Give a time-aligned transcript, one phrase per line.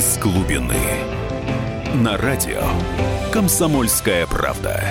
[0.00, 0.80] из глубины.
[1.96, 2.62] На радио
[3.30, 4.82] «Комсомольская правда».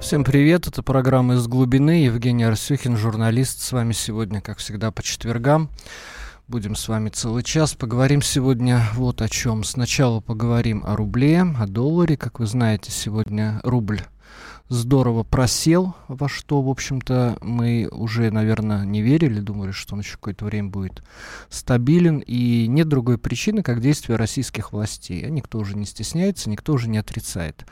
[0.00, 2.04] Всем привет, это программа «Из глубины».
[2.04, 3.60] Евгений Арсюхин, журналист.
[3.60, 5.68] С вами сегодня, как всегда, по четвергам.
[6.46, 7.74] Будем с вами целый час.
[7.74, 9.64] Поговорим сегодня вот о чем.
[9.64, 12.16] Сначала поговорим о рубле, о долларе.
[12.16, 14.02] Как вы знаете, сегодня рубль
[14.68, 20.12] здорово просел, во что, в общем-то, мы уже, наверное, не верили, думали, что он еще
[20.12, 21.02] какое-то время будет
[21.48, 25.26] стабилен, и нет другой причины, как действия российских властей.
[25.26, 27.66] А никто уже не стесняется, никто уже не отрицает.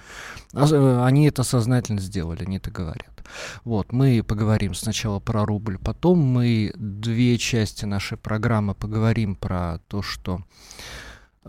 [0.53, 3.25] А, э, они это сознательно сделали, они это говорят.
[3.65, 10.03] Вот, мы поговорим сначала про рубль, потом мы две части нашей программы поговорим про то,
[10.03, 10.43] что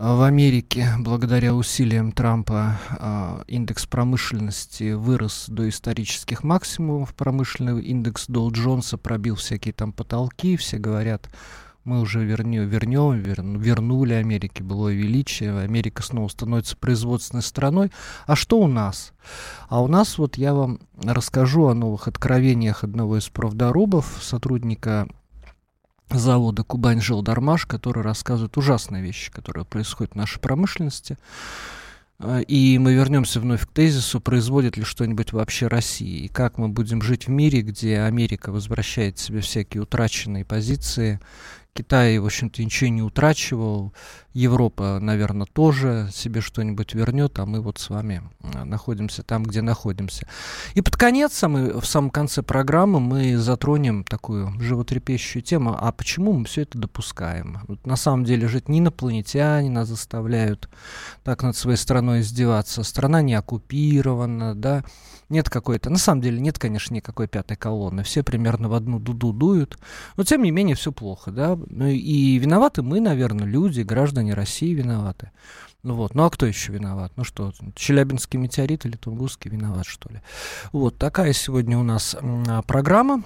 [0.00, 7.12] в Америке, благодаря усилиям Трампа, а, индекс промышленности вырос до исторических максимумов.
[7.16, 10.56] Промышленный индекс Доу Джонса пробил всякие там потолки.
[10.56, 11.28] Все говорят,
[11.82, 15.58] мы уже вернем, вернем, вернули Америке былое величие.
[15.58, 17.90] Америка снова становится производственной страной.
[18.28, 19.12] А что у нас?
[19.68, 25.08] А у нас вот я вам расскажу о новых откровениях одного из профдорубов, сотрудника
[26.10, 31.18] завода Кубань Жилдармаш, который рассказывает ужасные вещи, которые происходят в нашей промышленности.
[32.20, 36.68] А, и мы вернемся вновь к тезису, производит ли что-нибудь вообще Россия, и как мы
[36.68, 41.20] будем жить в мире, где Америка возвращает себе всякие утраченные позиции,
[41.74, 43.92] Китай, в общем-то, ничего не утрачивал.
[44.32, 49.62] Европа, наверное, тоже себе что-нибудь вернет, а мы вот с вами а, находимся там, где
[49.62, 50.28] находимся.
[50.74, 56.32] И под конец, мы, в самом конце программы, мы затронем такую животрепещущую тему, а почему
[56.32, 57.60] мы все это допускаем?
[57.68, 60.68] Вот на самом деле жить не инопланетяне нас заставляют
[61.24, 62.82] так над своей страной издеваться.
[62.82, 64.84] Страна не оккупирована, да,
[65.28, 68.02] нет какой-то, на самом деле нет, конечно, никакой пятой колонны.
[68.02, 69.78] Все примерно в одну дуду дуют.
[70.16, 71.58] Но тем не менее все плохо, да.
[71.68, 75.30] Ну и виноваты мы, наверное, люди, граждане России виноваты.
[75.82, 77.12] Ну вот, ну а кто еще виноват?
[77.16, 80.20] Ну что, Челябинский метеорит или Тунгусский виноват, что ли?
[80.72, 82.16] Вот такая сегодня у нас
[82.66, 83.22] программа.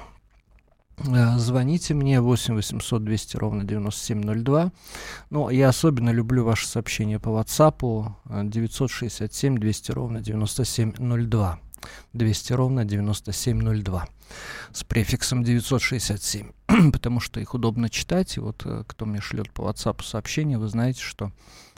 [0.98, 4.72] Э, звоните мне 8 800 200 ровно 9702.
[5.30, 8.12] Ну, я особенно люблю ваши сообщения по WhatsApp
[8.44, 11.58] 967 200 ровно 9702.
[12.12, 14.08] 200 ровно 9702
[14.72, 16.50] с префиксом 967,
[16.92, 18.36] потому что их удобно читать.
[18.36, 21.32] И вот э, кто мне шлет по WhatsApp сообщение, вы знаете, что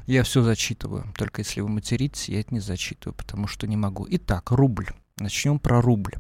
[0.06, 1.04] я все зачитываю.
[1.16, 4.06] Только если вы материтесь, я это не зачитываю, потому что не могу.
[4.08, 4.88] Итак, рубль.
[5.18, 6.14] Начнем про рубль.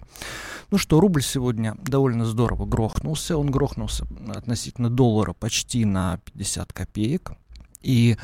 [0.70, 3.36] Ну что, рубль сегодня довольно здорово грохнулся.
[3.36, 7.32] Он грохнулся относительно доллара почти на 50 копеек.
[7.82, 8.16] И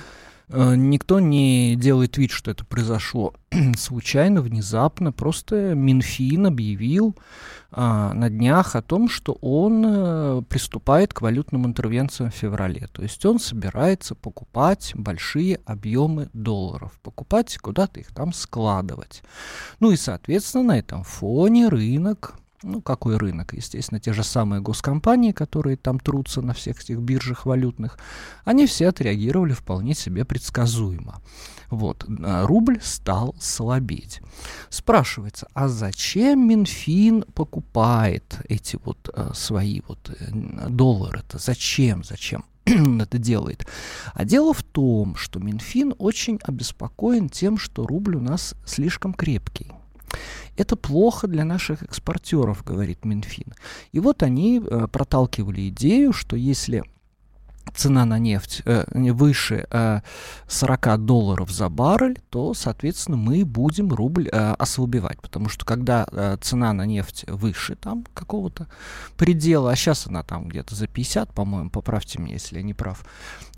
[0.52, 3.34] никто не делает вид, что это произошло
[3.76, 5.12] случайно, внезапно.
[5.12, 7.16] Просто Минфин объявил
[7.72, 12.88] а, на днях о том, что он а, приступает к валютным интервенциям в феврале.
[12.92, 19.22] То есть он собирается покупать большие объемы долларов, покупать куда-то их там складывать.
[19.78, 23.54] Ну и, соответственно, на этом фоне рынок ну, какой рынок?
[23.54, 27.98] Естественно, те же самые госкомпании, которые там трутся на всех этих биржах валютных,
[28.44, 31.20] они все отреагировали вполне себе предсказуемо.
[31.70, 34.20] Вот, а рубль стал слабеть.
[34.68, 41.38] Спрашивается, а зачем Минфин покупает эти вот а, свои вот э, доллары-то?
[41.38, 42.02] Зачем?
[42.02, 42.44] Зачем?
[43.00, 43.66] это делает.
[44.14, 49.72] А дело в том, что Минфин очень обеспокоен тем, что рубль у нас слишком крепкий.
[50.56, 53.54] Это плохо для наших экспортеров, говорит Минфин.
[53.92, 56.82] И вот они э, проталкивали идею, что если
[57.74, 60.00] цена на нефть э, выше э,
[60.48, 65.20] 40 долларов за баррель, то, соответственно, мы будем рубль э, ослабевать.
[65.20, 68.66] Потому что когда э, цена на нефть выше там какого-то
[69.16, 73.04] предела, а сейчас она там где-то за 50, по-моему, поправьте меня, если я не прав,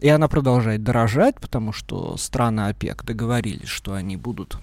[0.01, 4.59] и она продолжает дорожать, потому что страны ОПЕК договорились, что они будут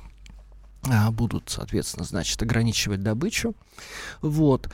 [1.12, 3.56] будут, соответственно, значит, ограничивать добычу.
[4.22, 4.70] Вот.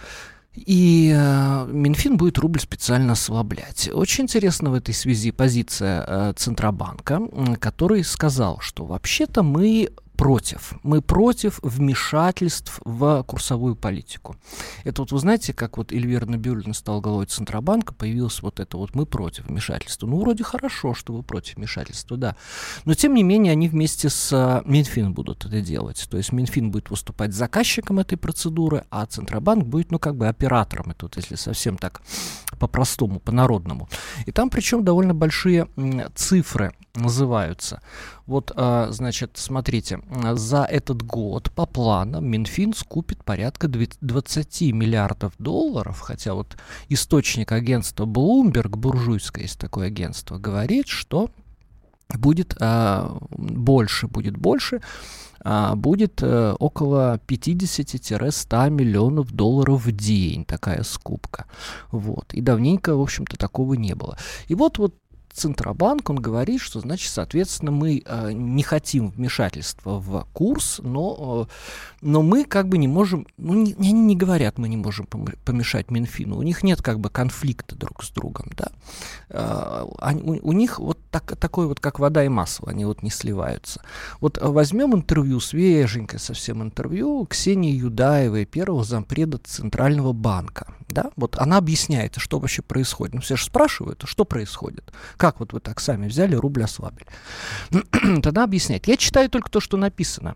[0.56, 3.90] И э, Минфин будет рубль специально ослаблять.
[3.92, 7.22] Очень интересна в этой связи позиция э, Центробанка,
[7.60, 10.74] который сказал, что вообще-то мы против.
[10.84, 14.36] Мы против вмешательств в курсовую политику.
[14.84, 18.96] Это вот вы знаете, как вот Эльвира Набиуллина стал главой Центробанка, появилось вот это вот
[18.96, 20.08] «мы против вмешательства».
[20.08, 22.36] Ну, вроде хорошо, что вы против вмешательства, да.
[22.86, 26.08] Но, тем не менее, они вместе с а, Минфин будут это делать.
[26.10, 30.92] То есть Минфин будет выступать заказчиком этой процедуры, а Центробанк будет, ну, как бы оператором.
[30.92, 32.02] Это вот если совсем так
[32.60, 33.90] по-простому, по-народному.
[34.26, 35.68] И там причем довольно большие
[36.16, 37.82] цифры называются.
[38.26, 40.00] Вот, а, значит, смотрите,
[40.34, 46.58] за этот год по планам Минфин скупит порядка 20 миллиардов долларов, хотя вот
[46.90, 51.30] источник агентства Bloomberg, буржуйское есть такое агентство, говорит, что
[52.14, 54.82] будет а, больше, будет больше,
[55.44, 61.46] а, будет а, около 50-100 миллионов долларов в день такая скупка.
[61.92, 62.34] Вот.
[62.34, 64.18] И давненько, в общем-то, такого не было.
[64.48, 64.96] И вот, вот
[65.36, 71.54] Центробанк, он говорит, что, значит, соответственно, мы э, не хотим вмешательства в курс, но, э,
[72.02, 75.92] но мы как бы не можем, ну, не, они не говорят, мы не можем помешать
[75.92, 78.68] Минфину, у них нет как бы конфликта друг с другом, да.
[79.30, 83.04] Э, они, у, у них вот так, такой вот, как вода и масло, они вот
[83.04, 83.82] не сливаются.
[84.22, 91.58] Вот возьмем интервью, свеженькое совсем интервью Ксении Юдаевой, первого зампреда Центрального банка, да, вот она
[91.58, 93.16] объясняет, что вообще происходит.
[93.16, 94.94] Ну, все же спрашивают, что происходит,
[95.26, 97.08] как вот вы так сами взяли, рубль ослабили?
[98.22, 98.88] Тогда объясняет.
[98.88, 100.36] Я читаю только то, что написано.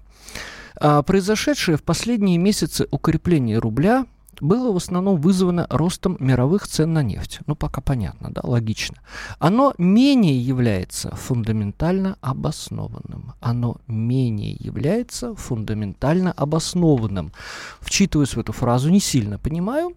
[0.81, 4.07] А, произошедшее в последние месяцы укрепление рубля
[4.41, 7.41] было в основном вызвано ростом мировых цен на нефть.
[7.45, 8.97] Ну, пока понятно, да, логично.
[9.37, 13.33] Оно менее является фундаментально обоснованным.
[13.41, 17.31] Оно менее является фундаментально обоснованным.
[17.79, 19.93] Вчитываясь в эту фразу, не сильно понимаю,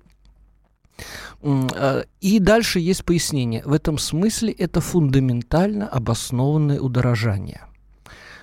[2.21, 3.63] и дальше есть пояснение.
[3.65, 7.63] В этом смысле это фундаментально обоснованное удорожание.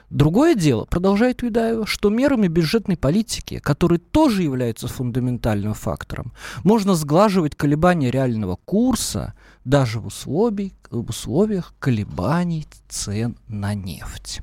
[0.10, 6.34] Другое дело, продолжает Видаева, что мерами бюджетной политики, которые тоже являются фундаментальным фактором,
[6.64, 9.36] можно сглаживать колебания реального курса
[9.66, 14.42] даже в, условий, в условиях колебаний цен на нефть.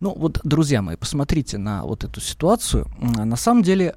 [0.00, 2.86] Ну вот, друзья мои, посмотрите на вот эту ситуацию.
[3.00, 3.94] На самом деле...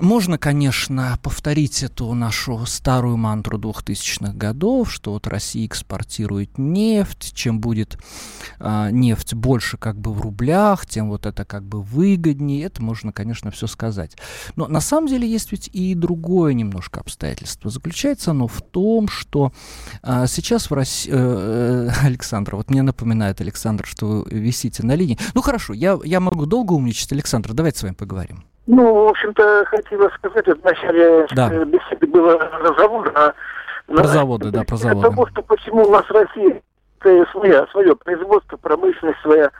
[0.00, 7.60] Можно, конечно, повторить эту нашу старую мантру 2000-х годов, что вот Россия экспортирует нефть, чем
[7.60, 7.98] будет
[8.58, 12.64] а, нефть больше как бы в рублях, тем вот это как бы выгоднее.
[12.64, 14.16] Это можно, конечно, все сказать.
[14.54, 17.70] Но на самом деле есть ведь и другое немножко обстоятельство.
[17.70, 19.52] Заключается оно в том, что
[20.02, 21.10] а, сейчас в России...
[21.12, 25.18] Э, э, Александр, вот мне напоминает Александр, что вы висите на линии.
[25.34, 27.12] Ну хорошо, я, я могу долго умничать.
[27.12, 28.44] Александр, давайте с вами поговорим.
[28.66, 31.48] Ну, в общем-то, хотела сказать, в начале да.
[31.64, 33.32] беседы было разговор о...
[33.86, 35.08] Про заводы, да, про заводы.
[35.08, 36.60] Потому что почему у нас Россия
[37.30, 39.50] своя, свое производство, промышленность своя.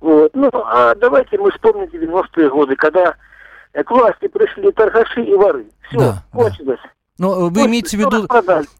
[0.00, 0.30] Вот.
[0.34, 3.14] Ну, а давайте мы вспомним 90-е годы, когда
[3.72, 5.66] к власти пришли торгаши и воры.
[5.88, 6.80] Все, да, кончилось.
[6.82, 6.90] Да.
[7.18, 8.28] Но вы имеете в виду,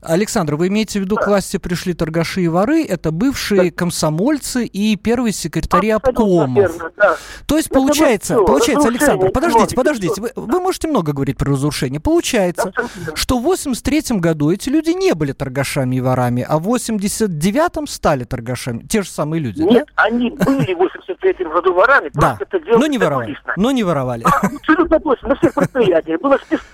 [0.02, 1.22] Александр, вы имеете в виду, да.
[1.22, 3.76] к власти пришли торгаши и воры, это бывшие да.
[3.76, 6.76] комсомольцы и первые секретари обкомов.
[6.96, 7.16] да.
[7.46, 11.52] То есть, это получается, все, получается, Александр, подождите, подождите, вы, вы можете много говорить про
[11.52, 11.98] разрушение.
[11.98, 13.16] Получается, Абсолютно.
[13.16, 18.24] что в 83 году эти люди не были торгашами и ворами, а в 89-м стали
[18.24, 20.02] торгашами, те же самые люди, Нет, да?
[20.04, 22.38] они были в 83 году ворами, да.
[22.38, 24.24] это но не воровали, но не воровали.
[24.24, 26.68] Абсолютно точно, на всех предприятиях было списано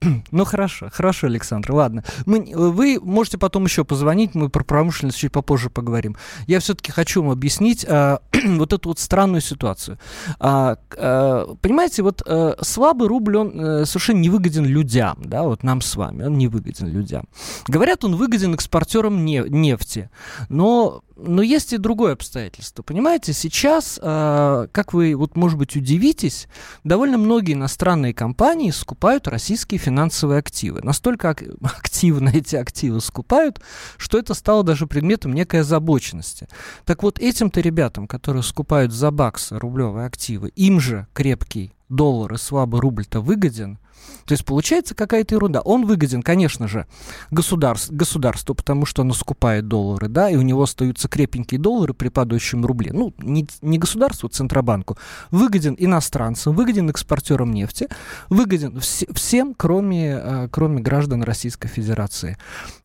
[0.30, 2.04] ну хорошо, хорошо, Александр, ладно.
[2.26, 6.16] Мы, вы можете потом еще позвонить, мы про промышленность чуть попозже поговорим.
[6.46, 9.98] Я все-таки хочу вам объяснить а, вот эту вот странную ситуацию.
[10.38, 15.62] А, а, понимаете, вот а, слабый рубль, он а, совершенно не выгоден людям, да, вот
[15.62, 17.28] нам с вами, он не выгоден людям.
[17.66, 20.10] Говорят, он выгоден экспортерам не, нефти,
[20.48, 22.82] но но есть и другое обстоятельство.
[22.82, 26.48] Понимаете, сейчас, э, как вы, вот, может быть, удивитесь,
[26.84, 30.80] довольно многие иностранные компании скупают российские финансовые активы.
[30.82, 33.60] Настолько ак- активно эти активы скупают,
[33.96, 36.48] что это стало даже предметом некой озабоченности.
[36.84, 42.38] Так вот, этим-то ребятам, которые скупают за баксы рублевые активы, им же крепкий доллар и
[42.38, 43.78] слабый рубль-то выгоден–
[44.24, 45.60] то есть получается какая-то ерунда.
[45.60, 46.86] Он выгоден, конечно же,
[47.30, 52.08] государств, государству, потому что оно скупает доллары, да, и у него остаются крепенькие доллары при
[52.08, 52.92] падающем рубле.
[52.92, 54.98] Ну, не, не государству, Центробанку.
[55.30, 57.88] Выгоден иностранцам, выгоден экспортерам нефти,
[58.28, 62.36] выгоден вс- всем, кроме, э, кроме граждан Российской Федерации.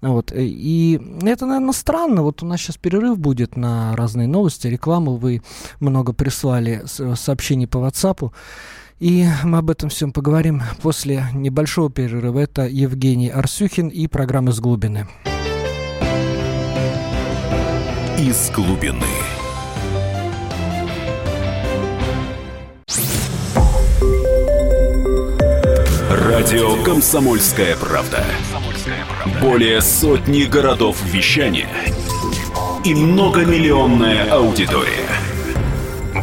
[0.02, 0.32] Вот.
[0.34, 2.22] И это, наверное, странно.
[2.22, 5.18] Вот у нас сейчас перерыв будет на разные новости, рекламу.
[5.18, 5.42] Вы
[5.80, 8.32] много прислали сообщений по WhatsApp.
[9.04, 12.40] И мы об этом всем поговорим после небольшого перерыва.
[12.40, 15.10] Это Евгений Арсюхин и программа «Из глубины».
[18.18, 19.04] «Из глубины».
[26.10, 28.24] Радио «Комсомольская правда».
[29.42, 31.68] Более сотни городов вещания
[32.86, 35.10] и многомиллионная аудитория.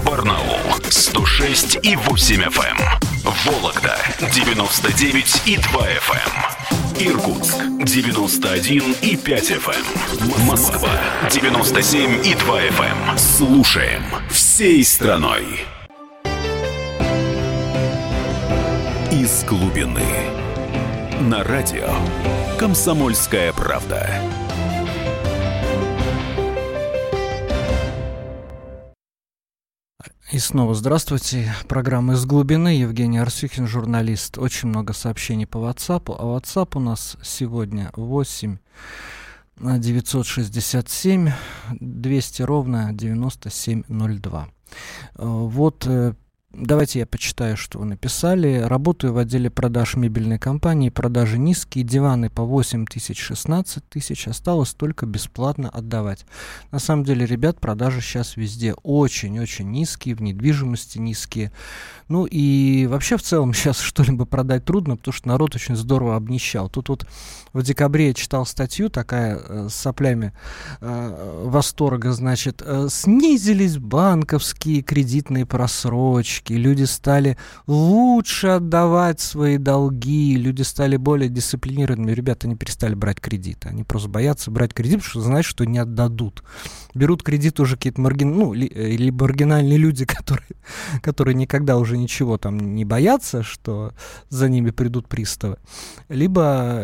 [0.06, 0.49] Барнаул
[0.90, 2.78] 106 и 8 FM.
[2.78, 3.32] Эм.
[3.44, 3.96] Вологда
[4.34, 7.06] 99 и 2 FM.
[7.06, 9.84] Иркутск 91 и 5 FM.
[10.20, 10.46] Эм.
[10.46, 10.90] Москва
[11.30, 13.10] 97 и 2 FM.
[13.10, 13.18] Эм.
[13.18, 15.60] Слушаем всей страной.
[19.12, 20.06] Из глубины.
[21.20, 21.88] На радио
[22.58, 24.39] «Комсомольская правда».
[30.32, 31.52] И снова здравствуйте.
[31.66, 32.68] Программа «Из глубины».
[32.78, 34.38] Евгений Арсюхин, журналист.
[34.38, 36.14] Очень много сообщений по WhatsApp.
[36.16, 38.58] А WhatsApp у нас сегодня 8
[39.58, 41.30] 967
[41.80, 44.46] 200 ровно 9702.
[44.46, 44.48] Э,
[45.16, 46.14] вот э,
[46.52, 48.58] Давайте я почитаю, что вы написали.
[48.58, 50.90] Работаю в отделе продаж мебельной компании.
[50.90, 54.26] Продажи низкие, диваны по 8 тысяч, 16 тысяч.
[54.26, 56.26] Осталось только бесплатно отдавать.
[56.72, 61.52] На самом деле, ребят, продажи сейчас везде очень-очень низкие, в недвижимости низкие.
[62.08, 66.68] Ну и вообще в целом сейчас что-либо продать трудно, потому что народ очень здорово обнищал.
[66.68, 67.06] Тут вот
[67.52, 70.32] в декабре читал статью, такая э, с соплями
[70.80, 80.62] э, восторга, значит, э, снизились банковские кредитные просрочки, люди стали лучше отдавать свои долги, люди
[80.62, 82.12] стали более дисциплинированными.
[82.12, 85.78] Ребята не перестали брать кредиты, они просто боятся брать кредит, потому что знают, что не
[85.78, 86.42] отдадут.
[86.94, 88.36] Берут кредит уже какие-то маргин...
[88.36, 90.48] ну, ли, э, либо маргинальные люди, которые,
[91.02, 93.92] которые никогда уже ничего там не боятся, что
[94.28, 95.56] за ними придут приставы,
[96.08, 96.82] либо,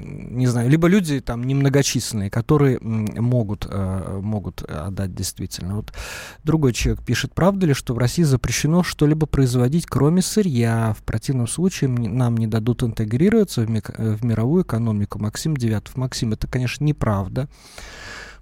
[0.00, 5.76] не знаю, либо люди там немногочисленные, которые могут, э, могут отдать действительно.
[5.76, 5.92] Вот
[6.44, 10.94] другой человек пишет, правда ли, что в России запрещено что-либо производить, кроме сырья?
[10.98, 15.18] В противном случае нам не дадут интегрироваться в, в мировую экономику.
[15.18, 15.96] Максим Девятов.
[15.96, 17.48] Максим, это, конечно, неправда.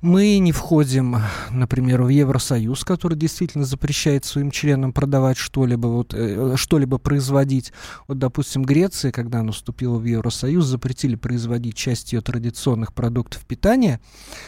[0.01, 1.17] Мы не входим,
[1.51, 7.73] например, в Евросоюз, который действительно запрещает своим членам продавать что-либо, вот, э, что-либо производить.
[8.07, 14.01] Вот, допустим, Греция, когда она вступила в Евросоюз, запретили производить часть ее традиционных продуктов питания,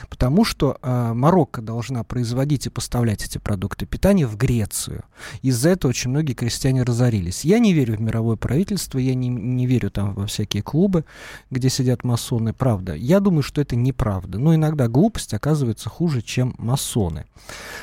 [0.08, 5.02] потому что э, Марокко должна производить и поставлять эти продукты питания в Грецию.
[5.42, 7.44] Из-за этого очень многие крестьяне разорились.
[7.44, 11.04] Я не верю в мировое правительство, я не, не верю там во всякие клубы,
[11.50, 12.94] где сидят масоны, правда.
[12.94, 14.38] Я думаю, что это неправда.
[14.38, 17.24] Но иногда глупость, оказывается хуже, чем масоны.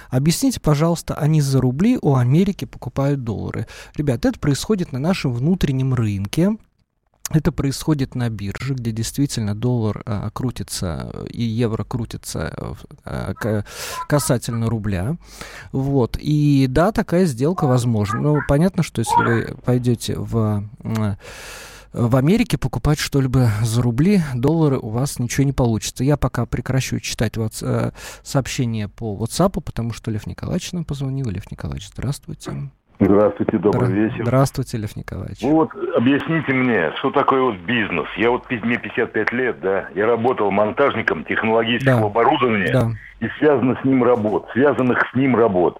[0.10, 3.68] Объясните, пожалуйста, они за рубли у Америки покупают доллары.
[3.96, 6.56] Ребят, это происходит на нашем внутреннем рынке.
[7.30, 13.34] Это происходит на бирже, где действительно доллар а, крутится и евро крутится а,
[14.08, 15.18] касательно рубля.
[15.74, 16.18] Вот.
[16.18, 18.22] И да, такая сделка возможна.
[18.22, 20.64] Но понятно, что если вы пойдете в
[21.94, 26.03] в Америке покупать что-либо за рубли, доллары у вас ничего не получится.
[26.03, 27.91] Я пока прекращу читать вот, э,
[28.24, 31.29] сообщения по WhatsApp, потому что Лев Николаевич нам позвонил.
[31.29, 32.51] Лев Николаевич, здравствуйте.
[33.00, 34.24] Здравствуйте, добрый Здра- вечер.
[34.25, 35.41] Здравствуйте, Лев Николаевич.
[35.41, 38.08] Ну вот объясните мне, что такое вот бизнес?
[38.17, 42.06] Я вот мне 55 лет, да, я работал монтажником технологического да.
[42.08, 42.91] оборудования да.
[43.20, 45.79] и связано с ним работ, связанных с ним работ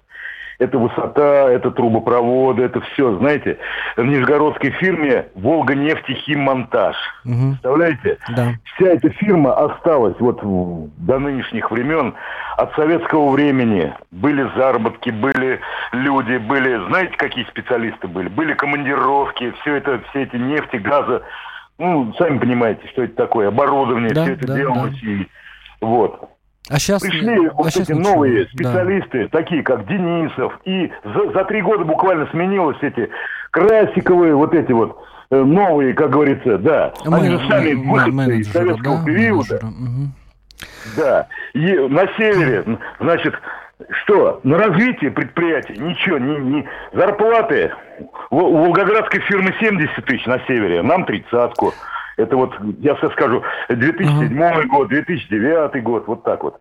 [0.58, 3.58] это высота, это трубопроводы, это все, знаете,
[3.96, 6.96] в нижегородской фирме «Волга нефти химмонтаж».
[7.24, 7.50] Угу.
[7.50, 8.18] Представляете?
[8.34, 8.54] Да.
[8.74, 12.14] Вся эта фирма осталась вот до нынешних времен
[12.56, 13.94] от советского времени.
[14.10, 15.60] Были заработки, были
[15.92, 18.28] люди, были, знаете, какие специалисты были?
[18.28, 21.22] Были командировки, все это, все эти нефти, газа,
[21.78, 25.00] ну, сами понимаете, что это такое, оборудование, да, все это да, делалось.
[25.00, 25.08] Да.
[25.08, 25.26] И,
[25.80, 26.28] вот.
[26.70, 28.14] А сейчас, Пришли а вот сейчас эти ничего.
[28.14, 29.38] новые специалисты, да.
[29.38, 33.08] такие как Денисов, и за, за три года буквально сменилось эти
[33.50, 34.98] Красиковые, вот эти вот
[35.30, 36.92] э, новые, как говорится, да.
[37.06, 39.56] Мы, Они же сами выходцы из советского да, периода.
[39.56, 40.08] Угу.
[40.96, 41.26] Да.
[41.54, 43.34] И на севере, значит,
[44.02, 44.40] что?
[44.42, 46.68] На развитие предприятий ничего, не, не...
[46.92, 47.72] зарплаты
[48.30, 51.72] у Волгоградской фирмы 70 тысяч на севере, нам тридцатку.
[52.18, 54.66] Это вот, я все скажу, 2007 uh-huh.
[54.66, 56.56] год, 2009 год, вот так вот.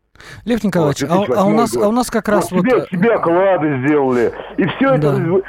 [0.46, 2.62] Лев Николаевич, вот, а, а, у нас, а у нас как раз вот...
[2.62, 4.32] Себе, себе оклады сделали.
[4.58, 5.14] И все да.
[5.14, 5.42] это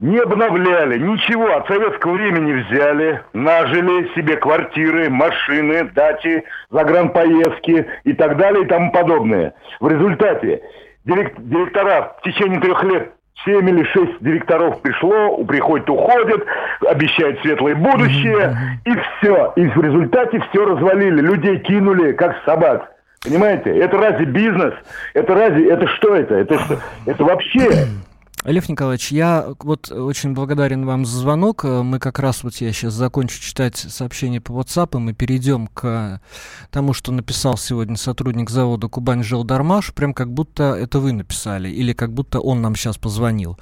[0.00, 8.38] не обновляли, ничего от советского времени взяли, нажили себе квартиры, машины, дачи, загранпоездки и так
[8.38, 9.54] далее и тому подобное.
[9.80, 10.62] В результате
[11.04, 13.12] директора в течение трех лет
[13.44, 16.44] семь или шесть директоров пришло, приходит, уходит,
[16.86, 19.52] обещает светлое будущее, и все.
[19.56, 22.90] И в результате все развалили, людей кинули, как собак.
[23.24, 23.76] Понимаете?
[23.76, 24.74] Это разве бизнес?
[25.14, 26.34] Это разве, это что это?
[26.34, 26.58] Это,
[27.06, 27.86] это вообще
[28.44, 31.64] Лев Николаевич, я вот очень благодарен вам за звонок.
[31.64, 36.20] Мы как раз вот я сейчас закончу читать сообщение по WhatsApp, и мы перейдем к
[36.70, 41.92] тому, что написал сегодня сотрудник завода Кубань Желдармаш, прям как будто это вы написали, или
[41.92, 43.58] как будто он нам сейчас позвонил.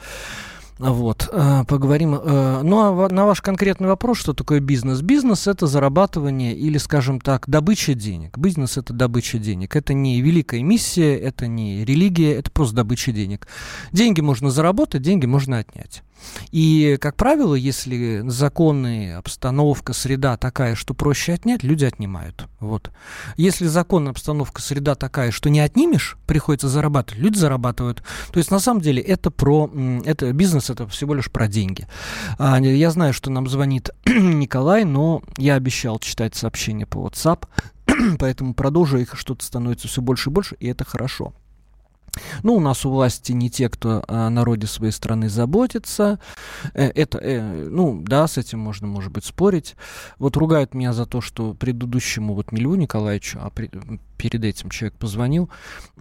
[0.78, 2.14] Вот, э, поговорим.
[2.14, 5.00] Э, ну, а на ваш конкретный вопрос, что такое бизнес?
[5.00, 8.36] Бизнес– это зарабатывание или, скажем так, добыча денег.
[8.36, 9.74] Бизнес– это добыча денег.
[9.74, 13.48] Это не великая миссия, это не религия, это просто добыча денег.
[13.92, 16.02] Деньги можно заработать, деньги можно отнять.
[16.50, 22.46] И, как правило, если законы, обстановка, среда такая, что проще отнять, люди отнимают.
[22.60, 22.90] Вот.
[23.36, 28.02] Если закон, обстановка, среда такая, что не отнимешь, приходится зарабатывать, люди зарабатывают.
[28.32, 29.70] То есть, на самом деле, это про...
[30.04, 31.86] Это, бизнес это всего лишь про деньги.
[32.38, 37.46] А, я знаю, что нам звонит Николай, но я обещал читать сообщения по WhatsApp,
[38.18, 41.34] поэтому продолжу их, что-то становится все больше и больше, и это хорошо.
[42.42, 46.18] Ну, у нас у власти не те, кто о народе своей страны заботится.
[46.74, 49.76] Э, это, э, ну, да, с этим можно, может быть, спорить.
[50.18, 53.50] Вот ругают меня за то, что предыдущему, вот Льву Николаевичу, а
[54.16, 55.50] перед этим человек позвонил,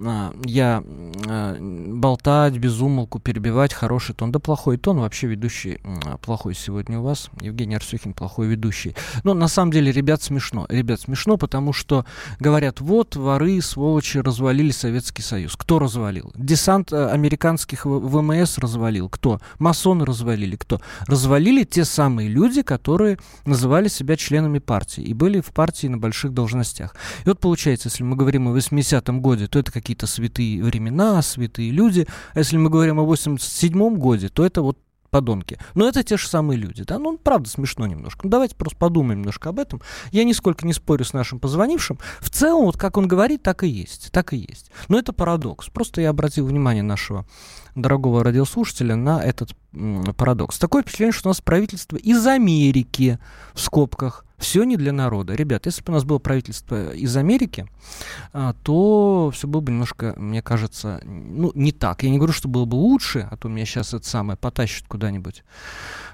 [0.04, 0.84] а, я
[1.28, 4.32] а, болтать, безумолку, перебивать, хороший тон.
[4.32, 5.80] Да плохой тон, вообще ведущий
[6.22, 7.30] плохой сегодня у вас.
[7.42, 8.96] Евгений Арсюхин плохой ведущий.
[9.24, 10.66] Но на самом деле, ребят, смешно.
[10.70, 12.06] Ребят, смешно, потому что
[12.40, 15.56] говорят, вот, воры, сволочи, развалили Советский Союз.
[15.56, 16.32] Кто развалил?
[16.36, 19.10] Десант э, американских ВМС развалил.
[19.10, 19.40] Кто?
[19.60, 20.56] Масоны развалили.
[20.56, 20.82] Кто?
[21.08, 26.34] Развалили те самые люди, которые называли себя членами партии и были в партии на больших
[26.34, 26.96] должностях.
[27.26, 31.72] И вот получается, если мы говорим о 80-м годе, то это какие-то святые времена, святые
[31.72, 32.08] люди.
[32.34, 34.78] А если мы говорим о 87-м годе, то это вот
[35.16, 35.58] подонки.
[35.76, 38.22] Но это те же самые люди, да, ну, правда, смешно немножко.
[38.26, 39.82] Ну, давайте просто подумаем немножко об этом.
[40.12, 42.00] Я нисколько не спорю с нашим позвонившим.
[42.20, 44.72] В целом, вот как он говорит, так и есть, так и есть.
[44.90, 45.70] Но это парадокс.
[45.70, 47.26] Просто я обратил внимание нашего
[47.76, 49.56] дорогого радиослушателя на этот
[50.18, 50.58] парадокс.
[50.58, 53.20] Такое впечатление, что у нас правительство из Америки,
[53.54, 55.34] в скобках, все не для народа.
[55.34, 57.68] Ребят, если бы у нас было правительство из Америки,
[58.34, 62.04] а, то все было бы немножко, мне кажется, ну, не так.
[62.04, 65.44] Я не говорю, что было бы лучше, а то меня сейчас это самое потащит куда-нибудь,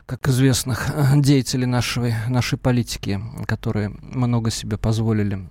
[0.05, 5.49] как известных деятелей нашей, нашей политики, которые много себе позволили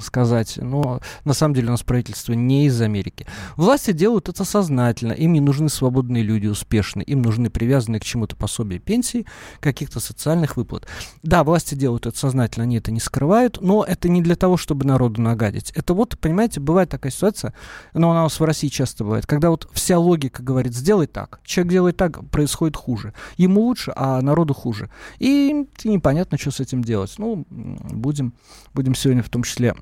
[0.00, 3.26] сказать, но на самом деле у нас правительство не из Америки.
[3.56, 8.36] Власти делают это сознательно, им не нужны свободные люди, успешные, им нужны привязанные к чему-то
[8.36, 9.26] пособия пенсии,
[9.60, 10.86] каких-то социальных выплат.
[11.22, 14.86] Да, власти делают это сознательно, они это не скрывают, но это не для того, чтобы
[14.86, 15.72] народу нагадить.
[15.74, 17.54] Это вот, понимаете, бывает такая ситуация,
[17.92, 21.40] но она у нас в России часто бывает, когда вот вся логика говорит, сделай так,
[21.44, 23.14] человек делает так, происходит хуже.
[23.36, 24.90] Ему лучше, а народу хуже.
[25.18, 27.14] И непонятно, что с этим делать.
[27.18, 28.34] Ну, будем,
[28.74, 29.74] будем сегодня в том числе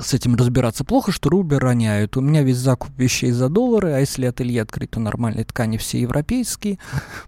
[0.00, 0.84] с этим разбираться.
[0.84, 2.16] Плохо, что рубль роняют.
[2.16, 6.00] У меня весь закуп вещей за доллары, а если ателье открыть, то нормальные ткани все
[6.00, 6.78] европейские.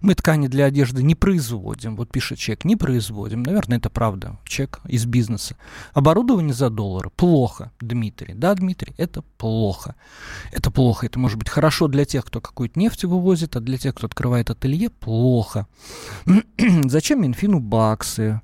[0.01, 1.95] Мы ткани для одежды не производим.
[1.95, 3.43] Вот пишет человек, не производим.
[3.43, 4.39] Наверное, это правда.
[4.45, 5.57] Чек из бизнеса.
[5.93, 7.11] Оборудование за доллары.
[7.11, 8.33] Плохо, Дмитрий.
[8.35, 9.95] Да, Дмитрий, это плохо.
[10.51, 11.05] Это плохо.
[11.07, 14.49] Это может быть хорошо для тех, кто какую-то нефть вывозит, а для тех, кто открывает
[14.49, 15.67] ателье, плохо.
[16.85, 18.41] Зачем Минфину баксы?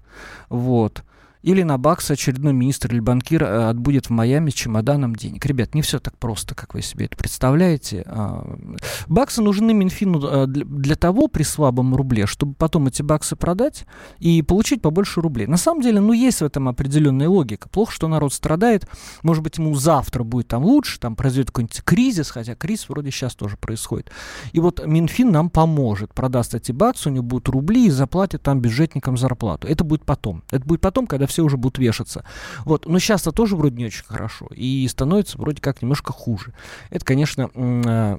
[0.50, 1.04] Вот.
[1.42, 5.44] Или на бакс очередной министр или банкир э, отбудет в Майами с чемоданом денег.
[5.46, 8.04] Ребят, не все так просто, как вы себе это представляете.
[8.06, 8.58] А,
[9.06, 13.86] баксы нужны Минфину э, для того при слабом рубле, чтобы потом эти баксы продать
[14.18, 15.46] и получить побольше рублей.
[15.46, 17.68] На самом деле, ну, есть в этом определенная логика.
[17.68, 18.86] Плохо, что народ страдает.
[19.22, 23.34] Может быть, ему завтра будет там лучше, там произойдет какой-нибудь кризис, хотя кризис вроде сейчас
[23.34, 24.10] тоже происходит.
[24.52, 28.60] И вот Минфин нам поможет, продаст эти баксы, у него будут рубли и заплатит там
[28.60, 29.66] бюджетникам зарплату.
[29.66, 30.42] Это будет потом.
[30.50, 32.24] Это будет потом, когда все уже будут вешаться.
[32.64, 32.86] Вот.
[32.86, 34.46] Но сейчас-то тоже вроде не очень хорошо.
[34.54, 36.52] И становится вроде как немножко хуже.
[36.90, 38.18] Это, конечно, э,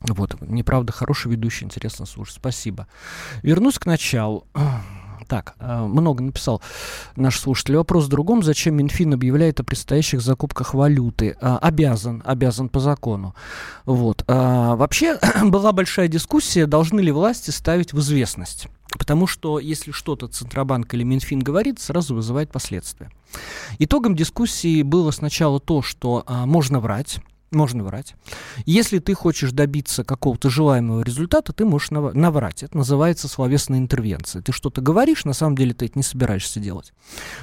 [0.00, 2.36] вот, неправда, хороший ведущий, интересно слушать.
[2.36, 2.86] Спасибо.
[3.42, 4.46] Вернусь к началу.
[5.26, 6.60] Так, э, много написал
[7.16, 7.76] наш слушатель.
[7.76, 8.42] Вопрос в другом.
[8.42, 11.34] Зачем Минфин объявляет о предстоящих закупках валюты?
[11.40, 13.34] А, обязан, обязан по закону.
[13.86, 14.22] Вот.
[14.26, 18.68] А, вообще была большая дискуссия, должны ли власти ставить в известность.
[18.98, 23.10] Потому что если что-то Центробанк или Минфин говорит, сразу вызывает последствия.
[23.78, 27.20] Итогом дискуссии было сначала то, что а, можно врать,
[27.54, 28.14] можно врать.
[28.66, 32.62] Если ты хочешь добиться какого-то желаемого результата, ты можешь наврать.
[32.62, 34.42] Это называется словесная интервенция.
[34.42, 36.92] Ты что-то говоришь, на самом деле ты это не собираешься делать.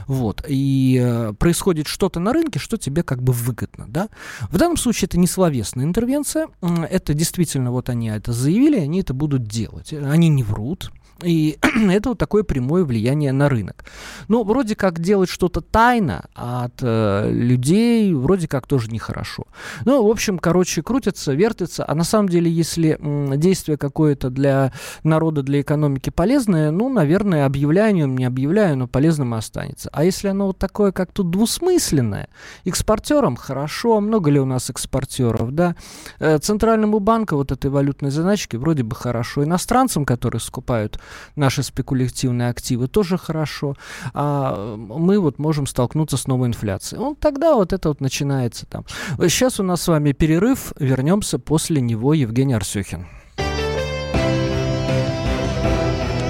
[0.07, 0.43] Вот.
[0.47, 3.85] И э, происходит что-то на рынке, что тебе как бы выгодно.
[3.87, 4.09] Да?
[4.49, 6.47] В данном случае это не словесная интервенция.
[6.61, 9.93] Это действительно, вот они это заявили, они это будут делать.
[9.93, 10.91] Они не врут
[11.23, 11.57] И
[11.89, 13.85] это вот такое прямое влияние на рынок.
[14.27, 19.45] Ну, вроде как делать что-то тайно от э, людей, вроде как тоже нехорошо.
[19.85, 21.85] Ну, в общем, короче, крутится, вертится.
[21.87, 24.71] А на самом деле, если м, действие какое-то для
[25.03, 29.89] народа, для экономики полезное, ну, наверное, объявляю не объявляю, но полезным останется.
[29.91, 32.29] А если оно вот такое, как тут двусмысленное,
[32.65, 35.75] экспортерам хорошо, много ли у нас экспортеров, да?
[36.19, 39.43] Э, Центральному банку вот этой валютной заначки вроде бы хорошо.
[39.43, 40.99] Иностранцам, которые скупают
[41.35, 43.75] наши спекулятивные активы, тоже хорошо.
[44.13, 47.01] А мы вот можем столкнуться с новой инфляцией.
[47.01, 48.85] Вот тогда вот это вот начинается там.
[49.17, 50.73] Сейчас у нас с вами перерыв.
[50.79, 53.07] Вернемся после него Евгений Арсюхин.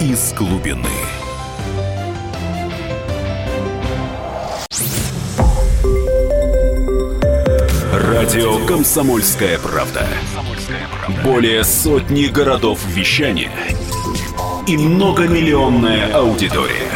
[0.02, 0.89] Из глубины.
[7.94, 10.08] Радио «Комсомольская правда».
[11.24, 13.52] Более сотни городов вещания–
[14.71, 16.89] и многомиллионная аудитория.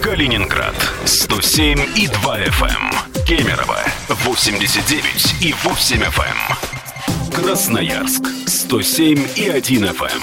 [0.00, 2.68] Калининград 107 и 2 FM.
[2.68, 3.24] Эм.
[3.26, 6.22] Кемерово 89 и 8 FM.
[6.22, 7.32] Эм.
[7.32, 10.22] Красноярск 107 и 1 FM.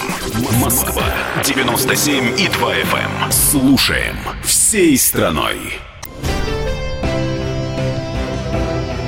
[0.53, 0.61] Эм.
[0.61, 1.03] Москва
[1.43, 3.29] 97 и 2 FM.
[3.29, 4.15] Слушаем
[4.45, 5.57] всей страной.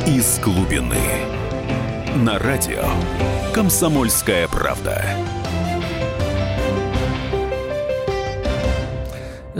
[0.05, 0.97] Из глубины.
[2.17, 2.83] На радио
[3.53, 5.05] «Комсомольская правда».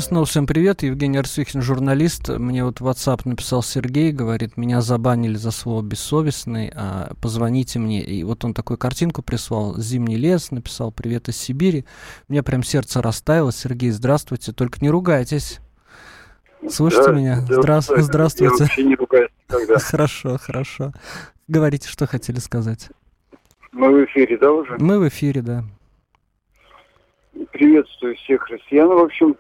[0.02, 0.82] Снова всем привет.
[0.82, 2.30] Евгений Арсюхин, журналист.
[2.30, 8.02] Мне вот в WhatsApp написал Сергей, говорит, меня забанили за слово бессовестный, а позвоните мне.
[8.02, 9.78] И вот он такую картинку прислал.
[9.78, 11.86] Зимний лес, написал привет из Сибири.
[12.28, 13.52] Мне прям сердце растаяло.
[13.52, 14.52] Сергей, здравствуйте.
[14.54, 15.60] Только не ругайтесь.
[16.68, 17.36] Слышите да, меня?
[17.42, 18.04] Здравствуйте.
[18.04, 18.56] здравствуйте.
[18.56, 19.80] Я вообще не ругаюсь никогда.
[19.80, 20.94] Хорошо, хорошо.
[21.48, 22.90] Говорите, что хотели сказать.
[23.72, 24.78] Мы в эфире, да, уже?
[24.80, 25.64] Мы в эфире, да.
[27.52, 28.88] Приветствую всех россиян.
[28.88, 29.36] В общем,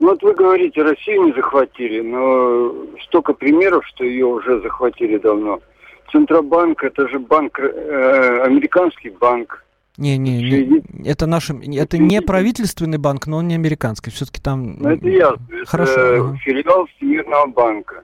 [0.00, 5.60] ну вот вы говорите, Россию не захватили, но столько примеров, что ее уже захватили давно.
[6.10, 9.64] Центробанк, это же банк, э, американский банк.
[9.96, 14.76] Не, не, не, это наш, это не правительственный банк, но он не американский, все-таки там.
[14.78, 15.46] Ну, это ясно.
[15.66, 15.92] Хорошо.
[15.92, 16.36] Это ага.
[16.38, 18.02] филиал Всемирного банка.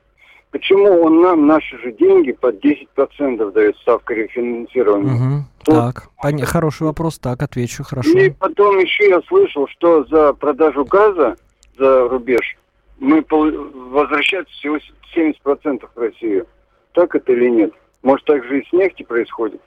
[0.53, 5.15] Почему он нам наши же деньги под 10% дает ставка рефинансирования?
[5.15, 5.45] Угу.
[5.65, 6.39] Так, пон...
[6.41, 8.11] хороший вопрос, так, отвечу, хорошо.
[8.19, 11.37] И потом еще я слышал, что за продажу газа
[11.81, 12.57] за рубеж,
[12.99, 14.79] мы возвращаться всего
[15.17, 16.47] 70% в Россию.
[16.93, 17.73] Так это или нет?
[18.03, 19.61] Может, так же и с нефти происходит?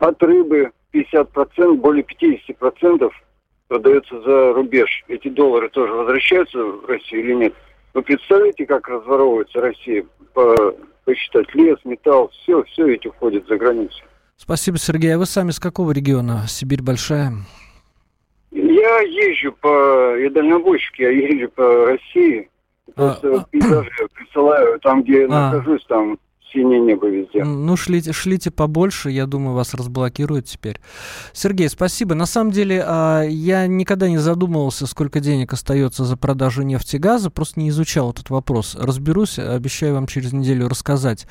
[0.00, 3.10] От рыбы 50%, более 50%
[3.68, 5.04] продается за рубеж.
[5.08, 7.54] Эти доллары тоже возвращаются в Россию или нет?
[7.94, 10.04] Вы представляете, как разворовывается Россия?
[10.32, 10.54] По,
[11.04, 14.04] посчитать лес, металл, все, все эти уходит за границу.
[14.36, 15.14] Спасибо, Сергей.
[15.14, 16.44] А вы сами с какого региона?
[16.46, 17.32] Сибирь большая?
[18.50, 20.16] Я езжу по...
[20.16, 22.50] Я дальнобойщик, я езжу по России.
[22.94, 26.18] Просто а, пейзажи присылаю там, где а, нахожусь, там
[26.52, 27.44] синее небо везде.
[27.44, 30.80] Ну, шлите, шлите побольше, я думаю, вас разблокируют теперь.
[31.32, 32.14] Сергей, спасибо.
[32.14, 36.98] На самом деле, а, я никогда не задумывался, сколько денег остается за продажу нефти и
[36.98, 38.76] газа, просто не изучал этот вопрос.
[38.78, 41.26] Разберусь, обещаю вам через неделю рассказать.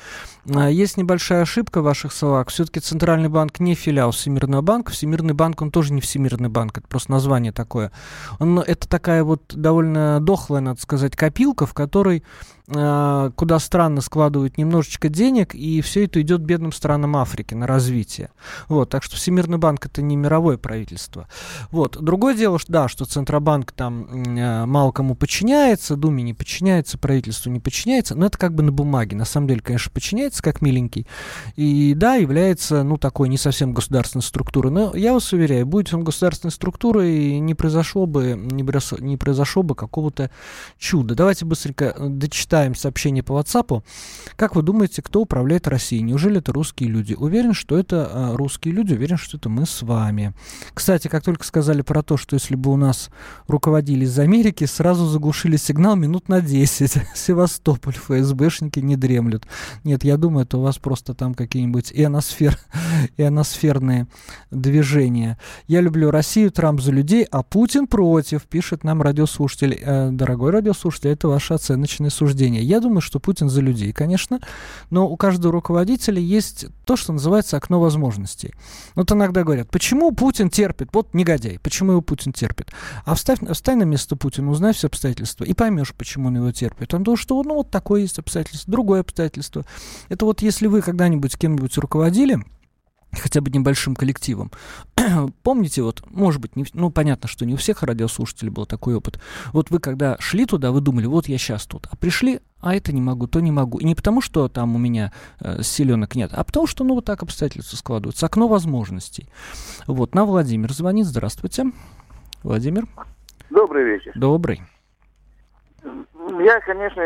[0.54, 2.48] А, есть небольшая ошибка в ваших словах.
[2.48, 4.92] Все-таки Центральный банк не филиал Всемирного банка.
[4.92, 7.90] Всемирный банк, он тоже не Всемирный банк, это просто название такое.
[8.38, 12.22] Он, это такая вот довольно дохлая, надо сказать, копилка, в которой
[12.68, 18.30] куда странно складывают немножечко денег, и все это идет бедным странам Африки на развитие.
[18.68, 21.28] Вот, так что Всемирный банк это не мировое правительство.
[21.70, 21.96] Вот.
[22.02, 27.50] Другое дело, что, да, что Центробанк там э, мало кому подчиняется, Думе не подчиняется, правительству
[27.50, 29.14] не подчиняется, но это как бы на бумаге.
[29.14, 31.06] На самом деле, конечно, подчиняется как миленький.
[31.54, 34.72] И да, является, ну, такой не совсем государственной структурой.
[34.72, 40.32] Но я вас уверяю, будет он государственной структурой, не произошло бы, не произошло бы какого-то
[40.78, 41.14] чуда.
[41.14, 43.82] Давайте быстренько дочитаем читаем сообщение по WhatsApp.
[44.36, 46.00] Как вы думаете, кто управляет Россией?
[46.00, 47.12] Неужели это русские люди?
[47.12, 50.32] Уверен, что это а, русские люди, уверен, что это мы с вами.
[50.72, 53.10] Кстати, как только сказали про то, что если бы у нас
[53.46, 56.96] руководили из Америки, сразу заглушили сигнал минут на 10.
[57.14, 59.46] Севастополь, ФСБшники не дремлют.
[59.84, 62.58] Нет, я думаю, это у вас просто там какие-нибудь ионосфер,
[63.18, 64.06] ионосферные
[64.50, 65.38] движения.
[65.66, 69.78] Я люблю Россию, Трамп за людей, а Путин против, пишет нам радиослушатель.
[69.78, 72.62] Э, дорогой радиослушатель, это ваше оценочное суждение поведения.
[72.62, 74.40] Я думаю, что Путин за людей, конечно,
[74.90, 78.54] но у каждого руководителя есть то, что называется окно возможностей.
[78.94, 80.88] Вот иногда говорят, почему Путин терпит?
[80.92, 82.70] Вот негодяй, почему его Путин терпит?
[83.04, 86.94] А вставь, встань на место Путина, узнай все обстоятельства и поймешь, почему он его терпит.
[86.94, 89.64] Он думает, что ну вот такое есть обстоятельство, другое обстоятельство.
[90.08, 92.38] Это вот если вы когда-нибудь кем-нибудь руководили,
[93.20, 94.50] хотя бы небольшим коллективом.
[95.42, 99.20] Помните, вот, может быть, не, ну, понятно, что не у всех радиослушателей был такой опыт.
[99.52, 102.92] Вот вы когда шли туда, вы думали, вот я сейчас тут, а пришли, а это
[102.92, 103.78] не могу, то не могу.
[103.78, 107.04] И не потому, что там у меня э, силенок нет, а потому, что, ну, вот
[107.04, 108.26] так обстоятельства складываются.
[108.26, 109.28] Окно возможностей.
[109.86, 111.06] Вот, на Владимир звонит.
[111.06, 111.66] Здравствуйте.
[112.42, 112.86] Владимир.
[113.50, 114.12] Добрый вечер.
[114.14, 114.62] Добрый.
[116.40, 117.02] Я, конечно,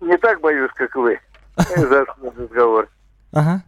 [0.00, 1.20] не так боюсь, как вы
[1.76, 2.04] за
[2.36, 2.88] разговор.
[3.32, 3.64] Ага.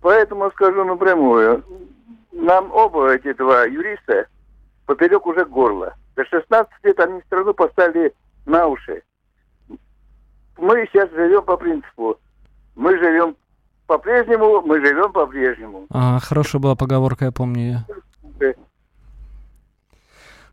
[0.00, 1.64] Поэтому скажу напрямую.
[2.32, 4.26] Нам оба эти два юриста
[4.86, 5.94] поперек уже горла.
[6.16, 8.12] До 16 лет они страну поставили
[8.46, 9.02] на уши.
[10.56, 12.18] Мы сейчас живем по принципу.
[12.74, 13.36] Мы живем
[13.86, 15.86] по-прежнему, мы живем по-прежнему.
[15.90, 18.56] А, хорошая была поговорка, я помню ее.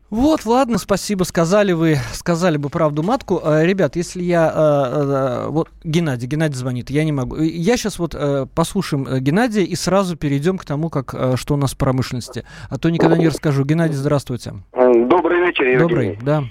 [0.08, 3.40] Вот, ладно, спасибо, сказали вы, сказали бы правду матку.
[3.44, 7.36] Э, ребят, если я, э, э, вот, Геннадий, Геннадий звонит, я не могу.
[7.36, 8.14] Я сейчас вот
[8.54, 12.44] послушаем Геннадия и сразу перейдем к тому, как, что у нас в промышленности.
[12.70, 13.64] А то никогда не расскажу.
[13.64, 14.52] Геннадий, здравствуйте.
[14.72, 15.88] Добрый вечер, Евгений.
[15.88, 16.42] Добрый, да.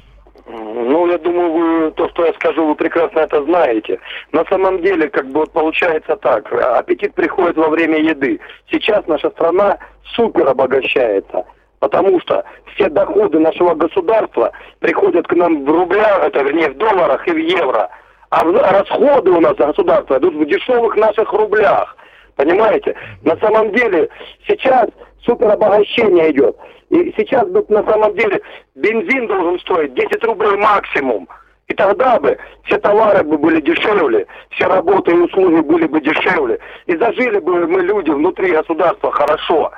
[0.47, 3.99] Ну, я думаю, вы, то, что я скажу, вы прекрасно это знаете.
[4.33, 6.51] На самом деле, как бы вот получается так.
[6.51, 8.39] Аппетит приходит во время еды.
[8.69, 9.77] Сейчас наша страна
[10.15, 11.45] супер обогащается
[11.85, 12.43] потому что
[12.73, 17.37] все доходы нашего государства приходят к нам в рублях, это вернее в долларах и в
[17.37, 17.87] евро,
[18.31, 21.95] а расходы у нас государства идут в дешевых наших рублях.
[22.37, 22.95] Понимаете?
[23.21, 24.09] На самом деле
[24.47, 24.89] сейчас
[25.23, 26.57] супер обогащение идет.
[26.89, 28.41] И сейчас бы на самом деле
[28.73, 31.27] бензин должен стоить 10 рублей максимум.
[31.67, 36.59] И тогда бы все товары бы были дешевле, все работы и услуги были бы дешевле.
[36.87, 39.71] И зажили бы мы люди внутри государства хорошо.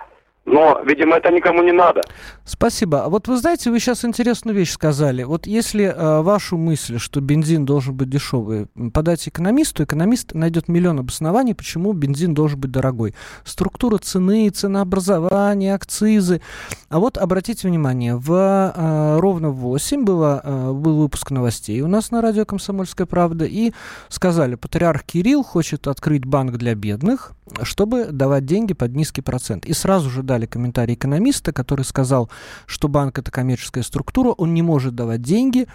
[0.47, 2.01] Но, видимо, это никому не надо.
[2.45, 3.03] Спасибо.
[3.03, 5.23] А вот вы знаете, вы сейчас интересную вещь сказали.
[5.23, 10.99] Вот если э, вашу мысль, что бензин должен быть дешевый, подать экономисту, экономист найдет миллион
[10.99, 13.13] обоснований, почему бензин должен быть дорогой.
[13.43, 16.41] Структура цены, ценообразование, акцизы.
[16.87, 18.31] А вот обратите внимание, в
[18.73, 23.43] э, ровно в 8 было, э, был выпуск новостей у нас на радио «Комсомольская правда»,
[23.43, 23.73] и
[24.07, 27.33] сказали, патриарх Кирилл хочет открыть банк для бедных,
[27.63, 29.65] чтобы давать деньги под низкий процент.
[29.65, 32.29] И сразу же дали комментарий экономиста, который сказал,
[32.67, 35.67] что банк это коммерческая структура, он не может давать деньги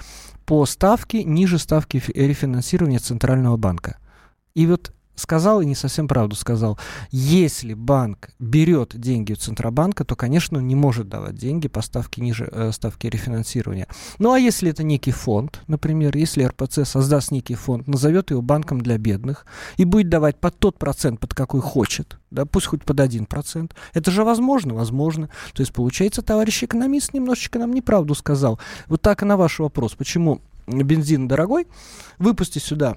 [0.47, 3.99] по ставке ниже ставки рефинансирования Центрального банка.
[4.55, 6.79] И вот сказал и не совсем правду сказал.
[7.11, 12.21] Если банк берет деньги у Центробанка, то, конечно, он не может давать деньги по ставке
[12.21, 13.89] ниже э, ставки рефинансирования.
[14.19, 18.81] Ну а если это некий фонд, например, если РПЦ создаст некий фонд, назовет его банком
[18.81, 23.01] для бедных и будет давать под тот процент, под какой хочет, да, пусть хоть под
[23.01, 25.29] один процент, это же возможно, возможно.
[25.55, 28.59] То есть, получается, товарищ экономист немножечко нам неправду сказал.
[28.89, 31.67] Вот так и на ваш вопрос, почему бензин дорогой,
[32.19, 32.97] выпусти сюда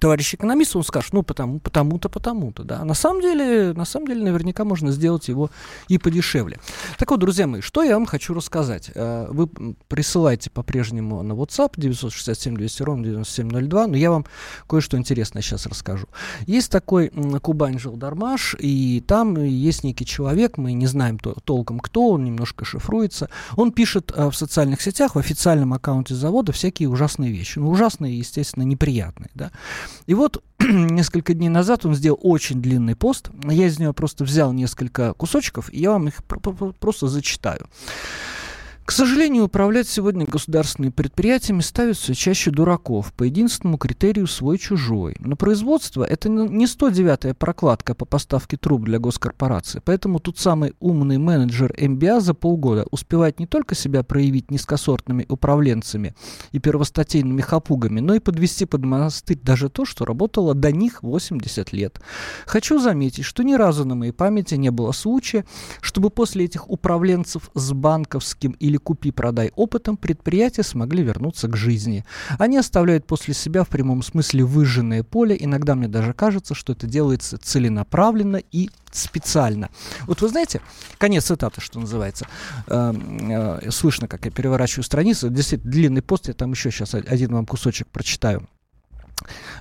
[0.00, 2.84] товарищ экономист, он скажет, ну, потому, потому-то, потому-то, да.
[2.84, 5.50] На самом деле, на самом деле, наверняка можно сделать его
[5.88, 6.58] и подешевле.
[6.98, 8.90] Так вот, друзья мои, что я вам хочу рассказать.
[8.94, 9.46] Э, вы
[9.88, 14.26] присылайте по-прежнему на WhatsApp 967 200 ровно 9702, но я вам
[14.66, 16.06] кое-что интересное сейчас расскажу.
[16.46, 17.10] Есть такой
[17.42, 22.64] Кубань Жилдармаш, и там есть некий человек, мы не знаем то, толком кто, он немножко
[22.64, 23.28] шифруется.
[23.56, 27.58] Он пишет э, в социальных сетях, в официальном аккаунте завода всякие ужасные вещи.
[27.58, 29.50] Ну, ужасные, естественно, неприятные, да.
[30.06, 33.30] И вот несколько дней назад он сделал очень длинный пост.
[33.44, 37.66] Я из него просто взял несколько кусочков, и я вам их просто зачитаю.
[38.90, 45.14] К сожалению, управлять сегодня государственными предприятиями ставят все чаще дураков по единственному критерию свой-чужой.
[45.20, 51.18] Но производство– это не 109-я прокладка по поставке труб для госкорпорации, поэтому тут самый умный
[51.18, 56.16] менеджер МБА за полгода успевает не только себя проявить низкосортными управленцами
[56.50, 61.72] и первостатейными хапугами, но и подвести под монастырь даже то, что работало до них 80
[61.72, 62.00] лет.
[62.44, 65.44] Хочу заметить, что ни разу на моей памяти не было случая,
[65.80, 72.04] чтобы после этих управленцев с банковским или купи-продай опытом предприятия смогли вернуться к жизни.
[72.38, 75.36] Они оставляют после себя в прямом смысле выжженное поле.
[75.38, 79.70] Иногда мне даже кажется, что это делается целенаправленно и специально.
[80.06, 80.60] Вот вы знаете,
[80.98, 82.26] конец цитаты, что называется.
[82.66, 85.30] Э, э, слышно, как я переворачиваю страницу.
[85.30, 88.48] Действительно, длинный пост, я там еще сейчас один вам кусочек прочитаю.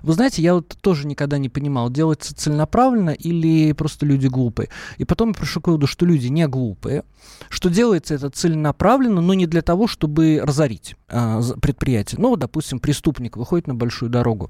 [0.01, 4.69] Вы знаете, я вот тоже никогда не понимал, делается целенаправленно или просто люди глупые.
[4.97, 7.03] И потом я пришел к выводу, что люди не глупые,
[7.49, 12.19] что делается это целенаправленно, но не для того, чтобы разорить а, предприятие.
[12.21, 14.49] Ну, допустим, преступник выходит на большую дорогу,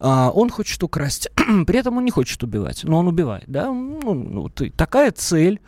[0.00, 1.28] а, он хочет украсть,
[1.66, 3.66] при этом он не хочет убивать, но он убивает, да?
[3.66, 5.60] Ну, ну, такая цель,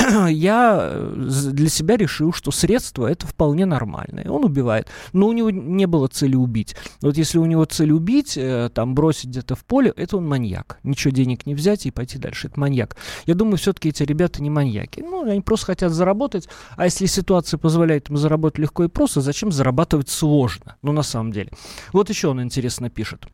[0.28, 4.30] я для себя решил, что средство это вполне нормальное.
[4.30, 4.88] Он убивает.
[5.12, 6.74] Но у него не было цели убить.
[7.02, 8.38] Вот если у него цель убить,
[8.72, 10.78] там бросить где-то в поле, это он маньяк.
[10.84, 12.48] Ничего денег не взять и пойти дальше.
[12.48, 12.96] Это маньяк.
[13.26, 15.00] Я думаю, все-таки эти ребята не маньяки.
[15.00, 16.48] Ну, они просто хотят заработать.
[16.76, 20.76] А если ситуация позволяет им заработать легко и просто, зачем зарабатывать сложно?
[20.82, 21.50] Ну, на самом деле.
[21.92, 23.26] Вот еще он интересно пишет.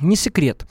[0.00, 0.66] Не секрет,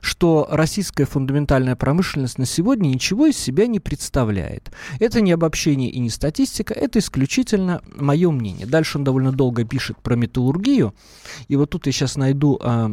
[0.00, 4.72] что российская фундаментальная промышленность на сегодня ничего из себя не представляет.
[4.98, 8.66] Это не обобщение и не статистика, это исключительно мое мнение.
[8.66, 10.94] Дальше он довольно долго пишет про металлургию,
[11.46, 12.90] и вот тут я сейчас найду а,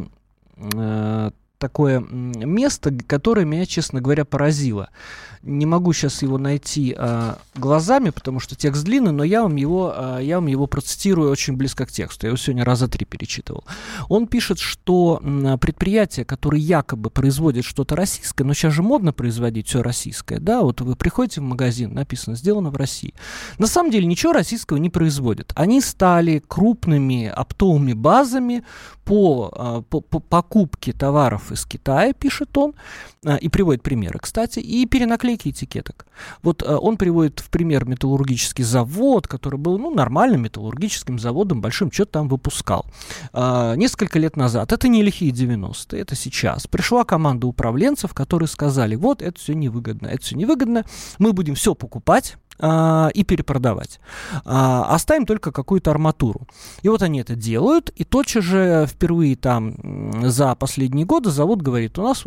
[0.76, 1.32] а,
[1.64, 4.90] такое место, которое меня, честно говоря, поразило.
[5.42, 9.92] Не могу сейчас его найти а, глазами, потому что текст длинный, но я вам, его,
[9.94, 12.26] а, я вам его процитирую очень близко к тексту.
[12.26, 13.64] Я его сегодня раза три перечитывал.
[14.08, 19.68] Он пишет, что м, предприятия, которые якобы производят что-то российское, но сейчас же модно производить
[19.68, 23.14] все российское, да, вот вы приходите в магазин, написано «сделано в России».
[23.58, 25.52] На самом деле ничего российского не производят.
[25.56, 28.64] Они стали крупными оптовыми базами
[29.04, 32.74] по, а, по, по покупке товаров из Китая, пишет он,
[33.24, 36.06] а, и приводит примеры, кстати, и перенаклейки наклейки этикеток.
[36.42, 41.90] Вот э, он приводит в пример металлургический завод, который был, ну, нормальным металлургическим заводом, большим,
[41.90, 42.86] что-то там выпускал.
[43.32, 48.96] Э, несколько лет назад, это не лихие 90-е, это сейчас, пришла команда управленцев, которые сказали,
[48.96, 50.84] вот, это все невыгодно, это все невыгодно,
[51.18, 54.00] мы будем все покупать, а, и перепродавать.
[54.44, 56.46] А, оставим только какую-то арматуру.
[56.82, 61.98] И вот они это делают, и тотчас же впервые там за последние годы завод говорит,
[61.98, 62.24] у нас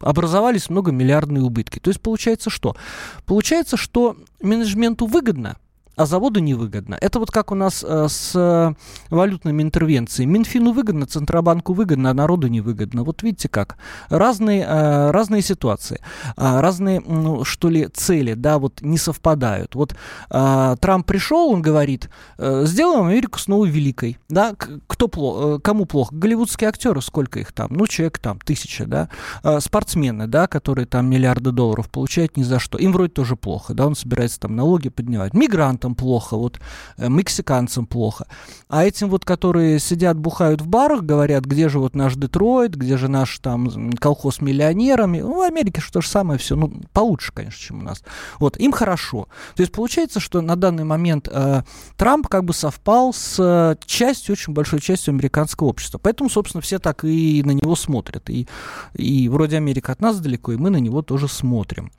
[0.00, 1.78] образовались многомиллиардные убытки.
[1.78, 2.76] То есть получается что?
[3.24, 5.56] Получается, что менеджменту выгодно
[5.96, 6.98] а заводу невыгодно.
[7.00, 8.74] Это вот как у нас э, с
[9.08, 10.32] валютными интервенциями.
[10.32, 13.02] Минфину выгодно, Центробанку выгодно, а народу невыгодно.
[13.02, 13.78] Вот видите как.
[14.10, 16.00] Разные, э, разные ситуации,
[16.36, 19.74] э, разные, ну, что ли, цели, да, вот не совпадают.
[19.74, 19.96] Вот
[20.30, 24.18] э, Трамп пришел, он говорит, э, сделаем Америку снова великой.
[24.28, 24.54] Да?
[24.86, 26.14] Кто плохо, э, кому плохо?
[26.14, 27.68] Голливудские актеры, сколько их там?
[27.70, 29.08] Ну, человек там, тысяча, да?
[29.42, 32.76] Э, спортсмены, да, которые там миллиарды долларов получают ни за что.
[32.76, 35.32] Им вроде тоже плохо, да, он собирается там налоги поднимать.
[35.32, 36.60] Мигранты азиатам плохо, вот
[36.98, 38.26] э, мексиканцам плохо.
[38.68, 42.96] А этим вот, которые сидят, бухают в барах, говорят, где же вот наш Детройт, где
[42.96, 45.20] же наш там колхоз миллионерами.
[45.20, 48.02] Ну, в Америке что же самое все, ну, получше, конечно, чем у нас.
[48.38, 49.28] Вот, им хорошо.
[49.54, 51.62] То есть получается, что на данный момент э,
[51.96, 55.98] Трамп как бы совпал с э, частью, очень большой частью американского общества.
[56.02, 58.30] Поэтому, собственно, все так и на него смотрят.
[58.30, 58.46] И,
[58.94, 61.90] и вроде Америка от нас далеко, и мы на него тоже смотрим.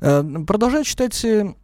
[0.00, 1.54] Э, продолжаю читать э,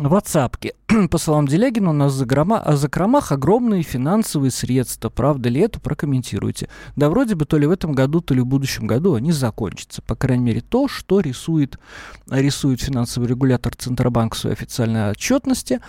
[0.00, 0.72] в WhatsApp.
[1.10, 5.08] По словам Делягина, у нас за, грома, а за кромах огромные финансовые средства.
[5.08, 5.80] Правда ли это?
[5.80, 6.68] Прокомментируйте.
[6.96, 10.02] Да вроде бы то ли в этом году, то ли в будущем году они закончатся.
[10.02, 11.78] По крайней мере, то, что рисует,
[12.30, 15.80] рисует финансовый регулятор Центробанк в своей официальной отчетности.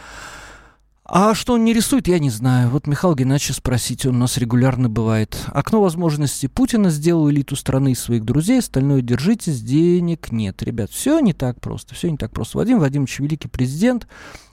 [1.09, 2.69] А что он не рисует, я не знаю.
[2.69, 5.37] Вот Михаил Геннадьевич спросить, он у нас регулярно бывает.
[5.53, 10.61] Окно возможностей Путина сделал элиту страны из своих друзей, остальное держитесь, денег нет.
[10.61, 12.57] Ребят, все не так просто, все не так просто.
[12.57, 14.05] Владимир Владимирович великий президент,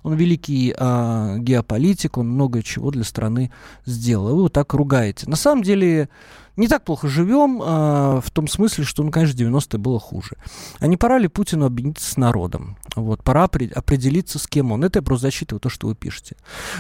[0.05, 3.51] он великий а, геополитик, он много чего для страны
[3.85, 4.37] сделал.
[4.37, 5.29] вы вот так ругаете.
[5.29, 6.09] На самом деле,
[6.57, 10.37] не так плохо живем, э, в том смысле, что, ну, конечно, 90-е было хуже.
[10.79, 12.77] А не пора ли Путину объединиться с народом?
[12.95, 14.85] Вот, пора определиться, с кем он.
[14.85, 16.37] Это я просто зачитываю то, что вы пишете.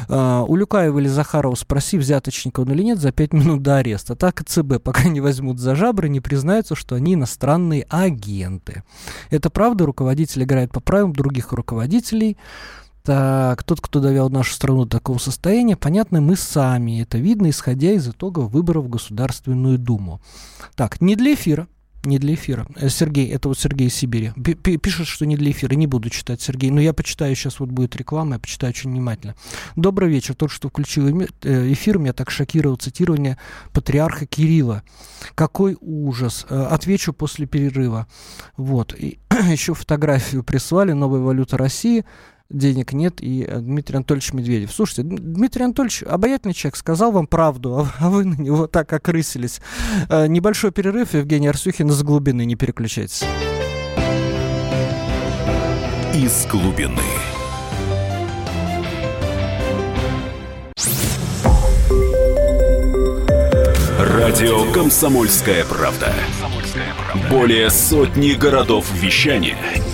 [0.08, 4.14] Э, у Люкаева или Захарова спроси, взяточник он или нет, за 5 минут до ареста.
[4.14, 8.84] Так и ЦБ, пока не возьмут за жабры, не признаются, что они иностранные агенты.
[9.30, 12.36] Это правда, руководитель играет по правилам других руководителей,
[13.04, 17.02] так, тот, кто довел нашу страну до такого состояния, понятно, мы сами.
[17.02, 20.22] Это видно, исходя из итогов выборов в Государственную Думу.
[20.74, 21.68] Так, не для эфира.
[22.04, 22.66] Не для эфира.
[22.76, 24.32] Э, Сергей, это вот Сергей из Сибири.
[24.78, 25.74] Пишет, что не для эфира.
[25.74, 26.70] Не буду читать, Сергей.
[26.70, 29.34] Но я почитаю, сейчас вот будет реклама, я почитаю очень внимательно.
[29.76, 30.34] Добрый вечер.
[30.34, 33.36] Тот, что включил э, эфир, меня так шокировало цитирование
[33.74, 34.82] патриарха Кирилла.
[35.34, 36.46] Какой ужас.
[36.48, 38.06] Э, отвечу после перерыва.
[38.56, 38.94] Вот.
[38.98, 39.18] И
[39.50, 40.92] еще фотографию прислали.
[40.92, 42.06] Новая валюта России
[42.54, 44.72] денег нет, и э, Дмитрий Анатольевич Медведев.
[44.72, 49.60] Слушайте, Дмитрий Анатольевич, обаятельный человек, сказал вам правду, а, а вы на него так окрысились.
[50.08, 53.24] Э, небольшой перерыв, Евгений Арсюхин из глубины, не переключайтесь.
[56.14, 57.02] Из глубины.
[63.98, 66.12] Радио «Комсомольская правда».
[67.30, 69.56] Более сотни городов вещания–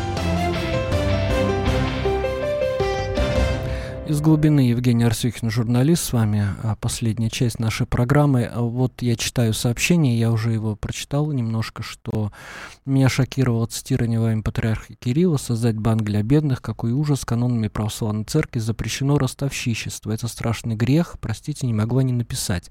[4.11, 8.51] Из глубины Евгений Арсюхин, журналист, с вами а, последняя часть нашей программы.
[8.53, 12.33] Вот я читаю сообщение, я уже его прочитал немножко, что
[12.85, 18.59] меня шокировало цитирование имя патриарха Кирилла «Создать банк для бедных, какой ужас, канонами православной церкви
[18.59, 20.11] запрещено ростовщичество.
[20.11, 22.69] Это страшный грех, простите, не могла не написать».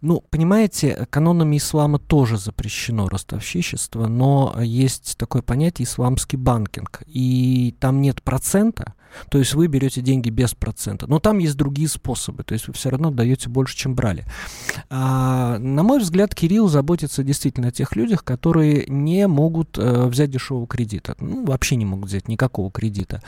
[0.00, 8.00] Ну, понимаете, канонами ислама тоже запрещено ростовщичество, но есть такое понятие исламский банкинг, и там
[8.00, 8.94] нет процента,
[9.30, 11.06] то есть вы берете деньги без процента.
[11.06, 12.44] Но там есть другие способы.
[12.44, 14.24] То есть вы все равно даете больше, чем брали.
[14.90, 20.30] А, на мой взгляд, Кирилл заботится действительно о тех людях, которые не могут э, взять
[20.30, 21.16] дешевого кредита.
[21.20, 23.22] Ну, вообще не могут взять никакого кредита.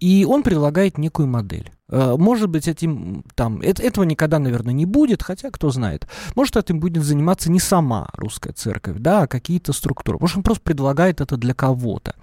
[0.00, 1.70] И он предлагает некую модель.
[1.88, 6.08] Э, может быть, этим там это, этого никогда, наверное, не будет, хотя кто знает.
[6.34, 10.18] Может, этим будет заниматься не сама русская церковь, да, а какие-то структуры.
[10.20, 12.16] Может, он просто предлагает это для кого-то.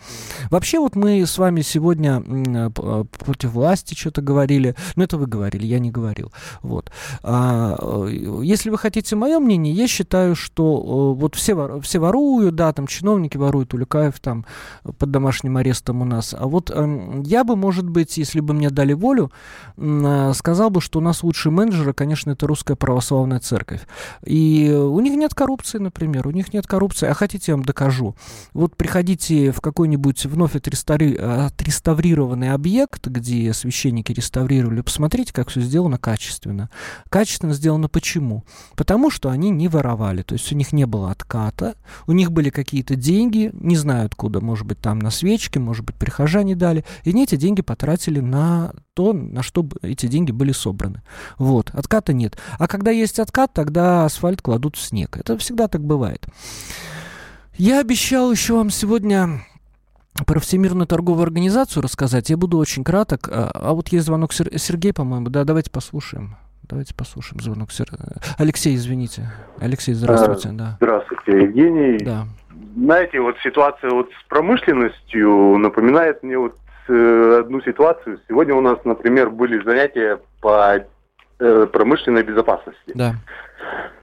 [0.50, 4.76] Вообще, вот мы с вами сегодня э, э, против власти что-то говорили.
[4.96, 6.32] Ну, это вы говорили, я не говорил.
[6.62, 6.92] Вот.
[7.22, 8.08] А,
[8.42, 13.38] если вы хотите мое мнение, я считаю, что вот все, все воруют, да, там чиновники
[13.38, 14.46] воруют, Улюкаев там
[14.84, 16.36] под домашним арестом у нас.
[16.38, 19.32] А вот эм, я бы, может быть, если бы мне дали волю,
[20.34, 23.82] сказал бы, что у нас лучшие менеджеры, конечно, это русская православная церковь.
[24.26, 27.08] И у них нет коррупции, например, у них нет коррупции.
[27.08, 28.16] А хотите, я вам докажу.
[28.54, 31.16] Вот приходите в какой-нибудь вновь отреставри...
[31.16, 36.70] отреставрированный объект, где священники реставрировали, посмотрите, как все сделано качественно.
[37.10, 38.44] Качественно сделано почему?
[38.76, 41.76] Потому что они не воровали, то есть у них не было отката,
[42.08, 45.96] у них были какие-то деньги, не знаю откуда, может быть, там на свечки, может быть,
[45.96, 51.02] прихожане дали, и они эти деньги потратили на то, на что эти деньги были собраны.
[51.38, 52.38] Вот, отката нет.
[52.60, 55.18] А когда есть откат, тогда асфальт кладут в снег.
[55.18, 56.26] Это всегда так бывает.
[57.56, 59.42] Я обещал еще вам сегодня
[60.26, 62.30] про Всемирную торговую организацию рассказать.
[62.30, 63.30] Я буду очень краток.
[63.32, 65.30] А, а вот есть звонок Сер- Сергей, по-моему.
[65.30, 66.36] Да, давайте послушаем.
[66.64, 67.72] Давайте послушаем звонок.
[67.72, 67.90] Сер...
[68.38, 69.32] Алексей, извините.
[69.60, 70.50] Алексей, здравствуйте.
[70.50, 70.78] А, да.
[70.78, 71.98] Здравствуйте, Евгений.
[72.04, 72.28] Да.
[72.76, 78.20] Знаете, вот ситуация вот с промышленностью напоминает мне вот одну ситуацию.
[78.28, 80.76] Сегодня у нас, например, были занятия по
[81.40, 82.92] э, промышленной безопасности.
[82.94, 83.16] Да.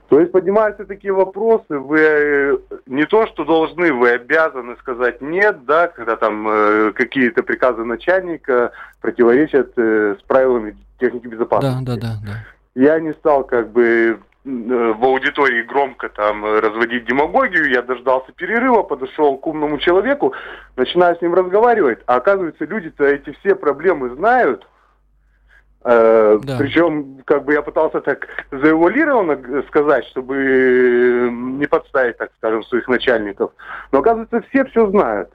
[0.09, 5.65] То есть поднимаются такие вопросы, вы э, не то, что должны, вы обязаны сказать нет,
[5.65, 11.85] да, когда там э, какие-то приказы начальника противоречат э, с правилами техники безопасности.
[11.85, 12.33] Да, да, да, да.
[12.75, 18.83] Я не стал как бы Э, в аудитории громко там разводить демагогию, я дождался перерыва,
[18.83, 20.33] подошел к умному человеку,
[20.75, 24.67] начинаю с ним разговаривать, а оказывается, люди-то эти все проблемы знают,
[25.83, 26.57] э, да.
[26.57, 33.51] Причем, как бы я пытался так завуалированно сказать, чтобы не подставить, так скажем, своих начальников.
[33.91, 35.31] Но оказывается, все все знают.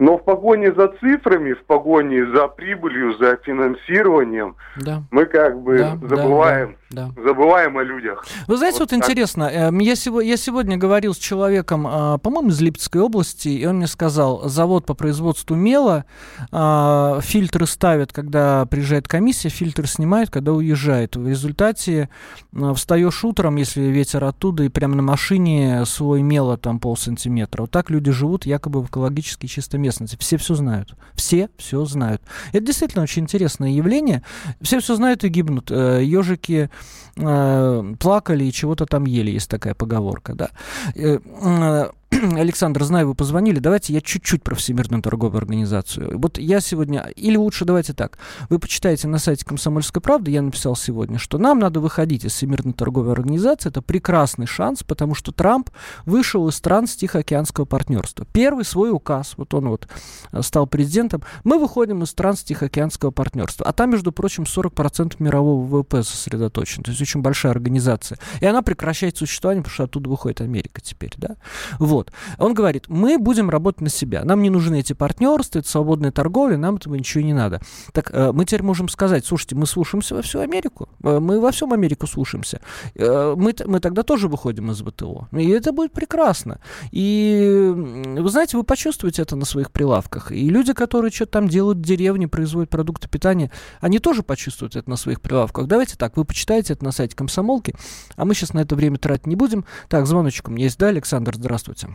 [0.00, 5.02] Но в погоне за цифрами, в погоне за прибылью, за финансированием, да.
[5.10, 6.77] мы как бы да, забываем, да, да.
[6.90, 8.26] Забываем о людях.
[8.46, 12.60] Вы знаете, вот, вот интересно, эм, я, я сегодня говорил с человеком, а, по-моему, из
[12.60, 16.06] Липецкой области, и он мне сказал, завод по производству мела,
[16.50, 21.16] а, фильтры ставят, когда приезжает комиссия, фильтр снимают, когда уезжает.
[21.16, 22.08] В результате
[22.54, 27.62] а, встаешь утром, если ветер оттуда, и прямо на машине свой мела там пол сантиметра.
[27.62, 30.16] Вот так люди живут якобы в экологически месте местности.
[30.18, 30.94] Все все знают.
[31.14, 32.22] Все все знают.
[32.52, 34.22] Это действительно очень интересное явление.
[34.60, 35.70] Все все знают и гибнут.
[35.70, 36.70] Ежики
[37.16, 40.50] э, плакали и чего-то там ели, есть такая поговорка, да.
[40.94, 41.90] Э, э,
[42.36, 43.58] Александр, знаю, вы позвонили.
[43.58, 46.18] Давайте я чуть-чуть про Всемирную торговую организацию.
[46.18, 50.74] Вот я сегодня, или лучше давайте так, вы почитаете на сайте «Комсомольской правды», я написал
[50.76, 53.68] сегодня, что нам надо выходить из Всемирной торговой организации.
[53.68, 55.70] Это прекрасный шанс, потому что Трамп
[56.06, 58.26] вышел из стран с Тихоокеанского партнерства.
[58.32, 59.88] Первый свой указ, вот он вот
[60.32, 63.66] э, стал президентом, мы выходим из стран с Тихоокеанского партнерства.
[63.66, 66.82] А там, между прочим, 40% мирового ВВП сосредоточен.
[66.82, 68.18] То есть очень большая организация.
[68.40, 71.36] И она прекращает существование, потому что оттуда выходит Америка теперь, да.
[71.78, 72.07] Вот.
[72.36, 72.46] Вот.
[72.46, 74.24] Он говорит, мы будем работать на себя.
[74.24, 77.60] Нам не нужны эти партнерства, это свободная торговля, нам этого ничего не надо.
[77.92, 80.88] Так э, мы теперь можем сказать, слушайте, мы слушаемся во всю Америку.
[81.02, 82.60] Э, мы во всем Америку слушаемся.
[82.94, 85.28] Э, мы, мы тогда тоже выходим из ВТО.
[85.32, 86.60] И это будет прекрасно.
[86.90, 90.32] И вы знаете, вы почувствуете это на своих прилавках.
[90.32, 93.50] И люди, которые что-то там делают в деревне, производят продукты питания,
[93.80, 95.66] они тоже почувствуют это на своих прилавках.
[95.66, 97.74] Давайте так, вы почитаете это на сайте комсомолки,
[98.16, 99.64] а мы сейчас на это время тратить не будем.
[99.88, 101.88] Так, звоночек у меня есть, да, Александр, здравствуйте.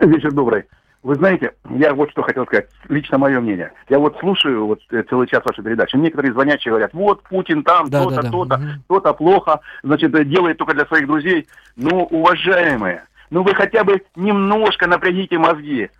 [0.00, 0.64] Вечер добрый.
[1.02, 3.72] Вы знаете, я вот что хотел сказать, лично мое мнение.
[3.88, 5.94] Я вот слушаю вот э, целый час вашей передачи.
[5.94, 8.30] Некоторые звонящие говорят, вот Путин там, да, то-то, да, да.
[8.30, 11.46] то-то, то-то плохо, значит, э, делает только для своих друзей.
[11.76, 15.90] Ну, уважаемые, ну вы хотя бы немножко напрягите мозги.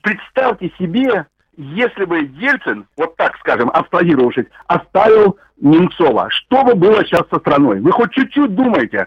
[0.00, 1.26] Представьте себе,
[1.58, 7.80] если бы Ельцин, вот так скажем, абстрагировавшись, оставил Немцова, что бы было сейчас со страной?
[7.80, 9.06] Вы хоть чуть-чуть думаете?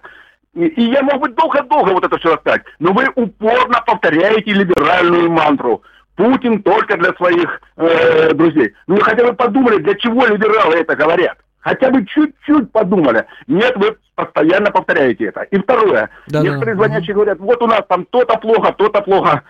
[0.53, 5.31] И, и я мог бы долго-долго вот это все рассказать, но вы упорно повторяете либеральную
[5.31, 5.81] мантру.
[6.15, 8.73] Путин только для своих э, друзей.
[8.85, 11.37] Ну вы хотя бы подумали, для чего либералы это говорят?
[11.59, 13.25] Хотя бы чуть-чуть подумали.
[13.47, 15.41] Нет, вы постоянно повторяете это.
[15.43, 16.09] И второе.
[16.27, 16.83] Да, Некоторые да.
[16.83, 19.41] звонящие говорят, вот у нас там то-то плохо, то-то плохо.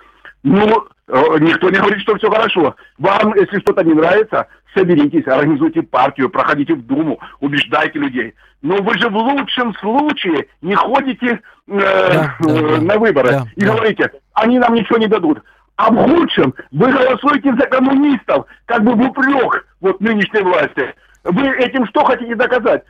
[0.44, 2.76] Ну, э, никто не говорит, что все хорошо.
[2.98, 8.34] Вам, если что-то не нравится, соберитесь, организуйте партию, проходите в Думу, убеждайте людей.
[8.62, 13.46] Но вы же в лучшем случае не ходите э, да, да, э, на выборы да,
[13.56, 13.74] и да.
[13.74, 15.42] говорите, они нам ничего не дадут.
[15.76, 20.94] А в худшем вы голосуете за коммунистов, как бы в упрек вот нынешней власти.
[21.24, 22.84] Вы этим что хотите доказать?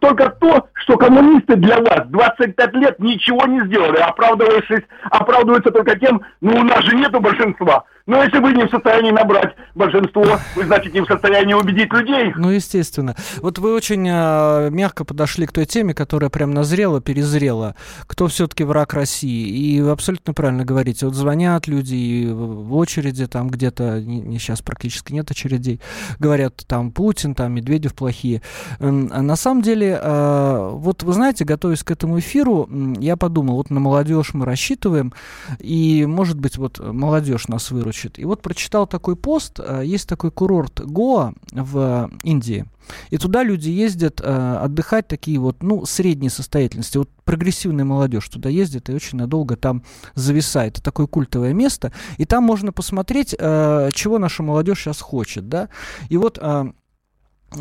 [0.00, 6.60] только то, что коммунисты для вас 25 лет ничего не сделали, оправдываются только тем, ну
[6.60, 7.84] у нас же нету большинства.
[8.06, 12.34] Но если вы не в состоянии набрать большинство, вы, значит, не в состоянии убедить людей.
[12.36, 13.16] Ну, естественно.
[13.40, 17.76] Вот вы очень э, мягко подошли к той теме, которая прям назрела, перезрела.
[18.06, 19.48] Кто все-таки враг России?
[19.48, 21.06] И вы абсолютно правильно говорите.
[21.06, 25.80] Вот звонят люди в очереди, там где-то, не сейчас практически нет очередей,
[26.18, 28.42] говорят, там Путин, там Медведев плохие.
[28.80, 33.70] А на самом деле, э, вот вы знаете, готовясь к этому эфиру, я подумал, вот
[33.70, 35.14] на молодежь мы рассчитываем,
[35.58, 38.18] и, может быть, вот молодежь нас выручит выручит.
[38.18, 42.66] И вот прочитал такой пост, э, есть такой курорт Гоа в Индии,
[43.10, 46.98] и туда люди ездят э, отдыхать такие вот, ну, средней состоятельности.
[46.98, 49.82] Вот прогрессивная молодежь туда ездит и очень надолго там
[50.14, 50.74] зависает.
[50.74, 51.92] Это такое культовое место.
[52.18, 55.68] И там можно посмотреть, э, чего наша молодежь сейчас хочет, да.
[56.10, 56.38] И вот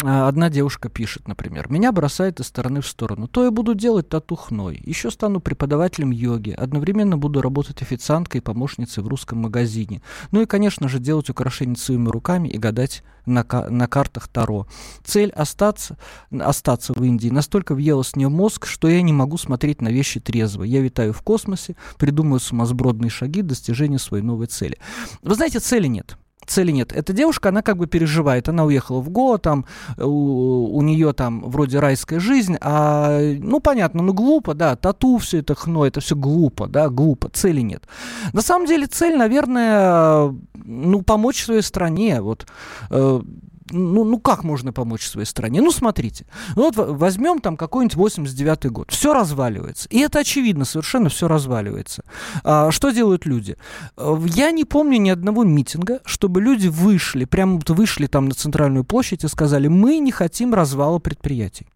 [0.02, 3.28] одна девушка пишет, например, «Меня бросает из стороны в сторону.
[3.28, 4.82] То я буду делать татухной.
[4.84, 6.52] Еще стану преподавателем йоги.
[6.52, 10.02] Одновременно буду работать официанткой и помощницей в русском магазине.
[10.32, 14.68] Ну и, конечно же, делать украшения своими руками и гадать на, на картах Таро.
[15.04, 15.98] Цель остаться,
[16.32, 20.20] остаться в Индии настолько въела с нее мозг, что я не могу смотреть на вещи
[20.20, 20.64] трезво.
[20.64, 24.78] Я витаю в космосе, придумываю сумасбродные шаги достижения своей новой цели».
[25.22, 26.92] Вы знаете, цели нет цели нет.
[26.92, 28.50] Эта девушка, она как бы переживает.
[28.50, 29.66] Она уехала в Го, там
[29.98, 35.40] у, у нее там вроде райская жизнь, а, ну, понятно, ну, глупо, да, тату, все
[35.40, 37.88] это хно, это все глупо, да, глупо, цели нет.
[38.34, 42.46] На самом деле цель, наверное, ну, помочь своей стране, вот,
[42.90, 43.22] э,
[43.72, 45.62] ну, ну как можно помочь своей стране?
[45.62, 49.88] Ну, смотрите, ну, вот возьмем там какой-нибудь 89-й год, все разваливается.
[49.90, 52.04] И это очевидно, совершенно все разваливается.
[52.44, 53.58] А, что делают люди?
[53.98, 58.84] Я не помню ни одного митинга, чтобы люди вышли, прямо вот вышли там на центральную
[58.84, 61.68] площадь и сказали, мы не хотим развала предприятий.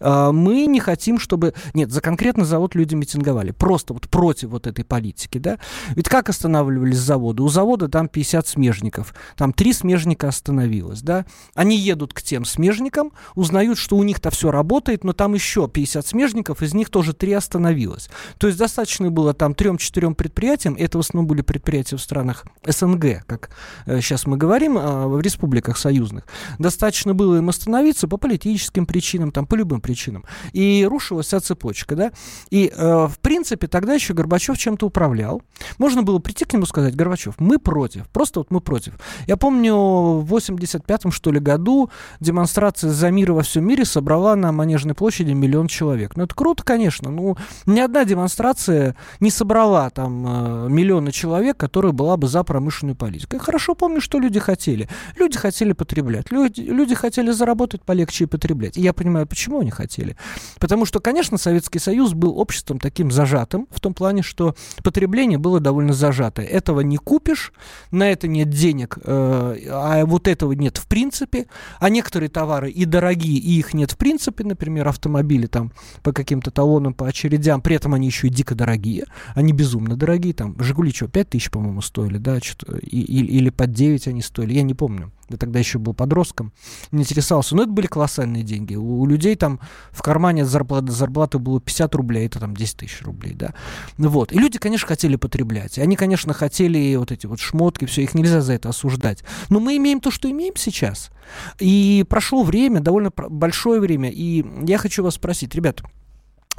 [0.00, 1.54] А, мы не хотим, чтобы...
[1.74, 3.52] Нет, за конкретный завод люди митинговали.
[3.52, 5.58] Просто вот против вот этой политики, да?
[5.90, 7.42] Ведь как останавливались заводы?
[7.42, 9.14] У завода там 50 смежников.
[9.36, 11.24] Там три смежника остановилось, да?
[11.54, 16.06] Они едут к тем смежникам, узнают, что у них-то все работает, но там еще 50
[16.06, 18.10] смежников, из них тоже три остановилось.
[18.38, 23.24] То есть достаточно было там трем-четырем предприятиям, это в основном были предприятия в странах СНГ,
[23.26, 23.50] как
[23.86, 26.24] э, сейчас мы говорим, э, в республиках союзных.
[26.58, 30.24] Достаточно было им остановиться по политическим причинам, там, по любым любым причинам.
[30.52, 32.12] И рушилась вся цепочка, да.
[32.50, 35.42] И, э, в принципе, тогда еще Горбачев чем-то управлял.
[35.78, 38.94] Можно было прийти к нему и сказать, Горбачев, мы против, просто вот мы против.
[39.26, 44.52] Я помню, в 85-м, что ли, году демонстрация за мир во всем мире собрала на
[44.52, 46.16] Манежной площади миллион человек.
[46.16, 47.10] Ну, это круто, конечно.
[47.10, 52.96] Ну, ни одна демонстрация не собрала там э, миллионы человек, которая была бы за промышленную
[52.96, 53.36] политику.
[53.36, 54.88] Я хорошо помню, что люди хотели.
[55.16, 56.32] Люди хотели потреблять.
[56.32, 58.76] Люди, люди хотели заработать полегче и потреблять.
[58.76, 60.16] И я понимаю, почему они хотели?
[60.58, 65.60] Потому что, конечно, Советский Союз был обществом таким зажатым, в том плане, что потребление было
[65.60, 66.46] довольно зажатое.
[66.46, 67.52] Этого не купишь,
[67.90, 71.46] на это нет денег, э, а вот этого нет в принципе.
[71.78, 74.44] А некоторые товары и дорогие, и их нет в принципе.
[74.44, 77.60] Например, автомобили там по каким-то талонам, по очередям.
[77.60, 79.04] При этом они еще и дико дорогие.
[79.34, 80.34] Они безумно дорогие.
[80.34, 82.40] Там Жигули что, 5 тысяч, по-моему, стоили, да?
[82.40, 84.54] Что-то, и, или под 9 они стоили.
[84.54, 86.52] Я не помню я тогда еще был подростком,
[86.90, 87.56] не интересовался.
[87.56, 88.74] Но это были колоссальные деньги.
[88.74, 89.60] У, у людей там
[89.90, 93.54] в кармане зарплаты, зарплаты было 50 рублей, это там 10 тысяч рублей, да.
[93.98, 94.32] Ну вот.
[94.32, 95.78] И люди, конечно, хотели потреблять.
[95.78, 99.24] Они, конечно, хотели вот эти вот шмотки, все, их нельзя за это осуждать.
[99.48, 101.10] Но мы имеем то, что имеем сейчас.
[101.58, 105.84] И прошло время, довольно большое время, и я хочу вас спросить, ребята,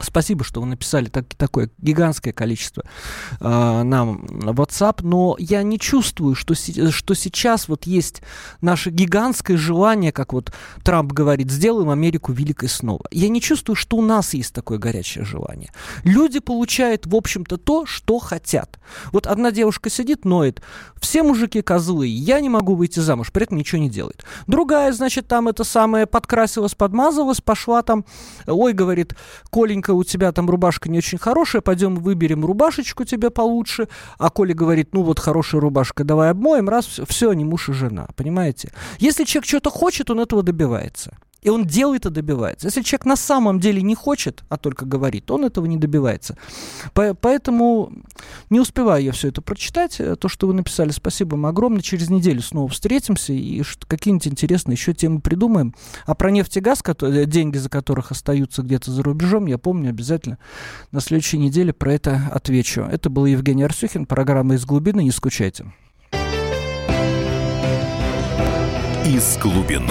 [0.04, 2.84] Спасибо, что вы написали так, такое гигантское количество
[3.40, 8.22] э, нам на WhatsApp, но я не чувствую, что, что сейчас вот есть
[8.62, 10.52] наше гигантское желание, как вот
[10.84, 13.06] Трамп говорит, сделаем Америку великой снова.
[13.12, 15.72] Я не чувствую, что у нас есть такое горячее желание.
[16.04, 18.80] Люди получают, в общем-то, то, что хотят.
[19.12, 20.62] Вот одна девушка сидит, ноет,
[21.00, 24.24] все мужики козлы, я не могу выйти замуж, при этом ничего не делает.
[24.48, 28.06] Другая, значит, там это самое подкрасилась, подмазалась, пошла там,
[28.46, 29.16] ой, говорит,
[29.50, 33.88] Коленька, Коленька, у тебя там рубашка не очень хорошая, пойдем выберем рубашечку тебе получше.
[34.18, 38.08] А Коля говорит, ну вот хорошая рубашка, давай обмоем, раз, все, они муж и жена,
[38.16, 38.72] понимаете?
[39.00, 41.18] Если человек что-то хочет, он этого добивается.
[41.42, 42.68] И он делает и добивается.
[42.68, 46.38] Если человек на самом деле не хочет, а только говорит, он этого не добивается.
[46.94, 47.92] По поэтому
[48.50, 50.00] не успеваю я все это прочитать.
[50.20, 51.82] То, что вы написали, спасибо вам огромное.
[51.82, 55.74] Через неделю снова встретимся и какие-нибудь интересные еще темы придумаем.
[56.06, 59.90] А про нефть и газ, которые, деньги за которых остаются где-то за рубежом, я помню
[59.90, 60.38] обязательно
[60.92, 62.82] на следующей неделе про это отвечу.
[62.82, 65.02] Это был Евгений Арсюхин, программа «Из глубины».
[65.02, 65.66] Не скучайте.
[69.06, 69.90] «Из глубины».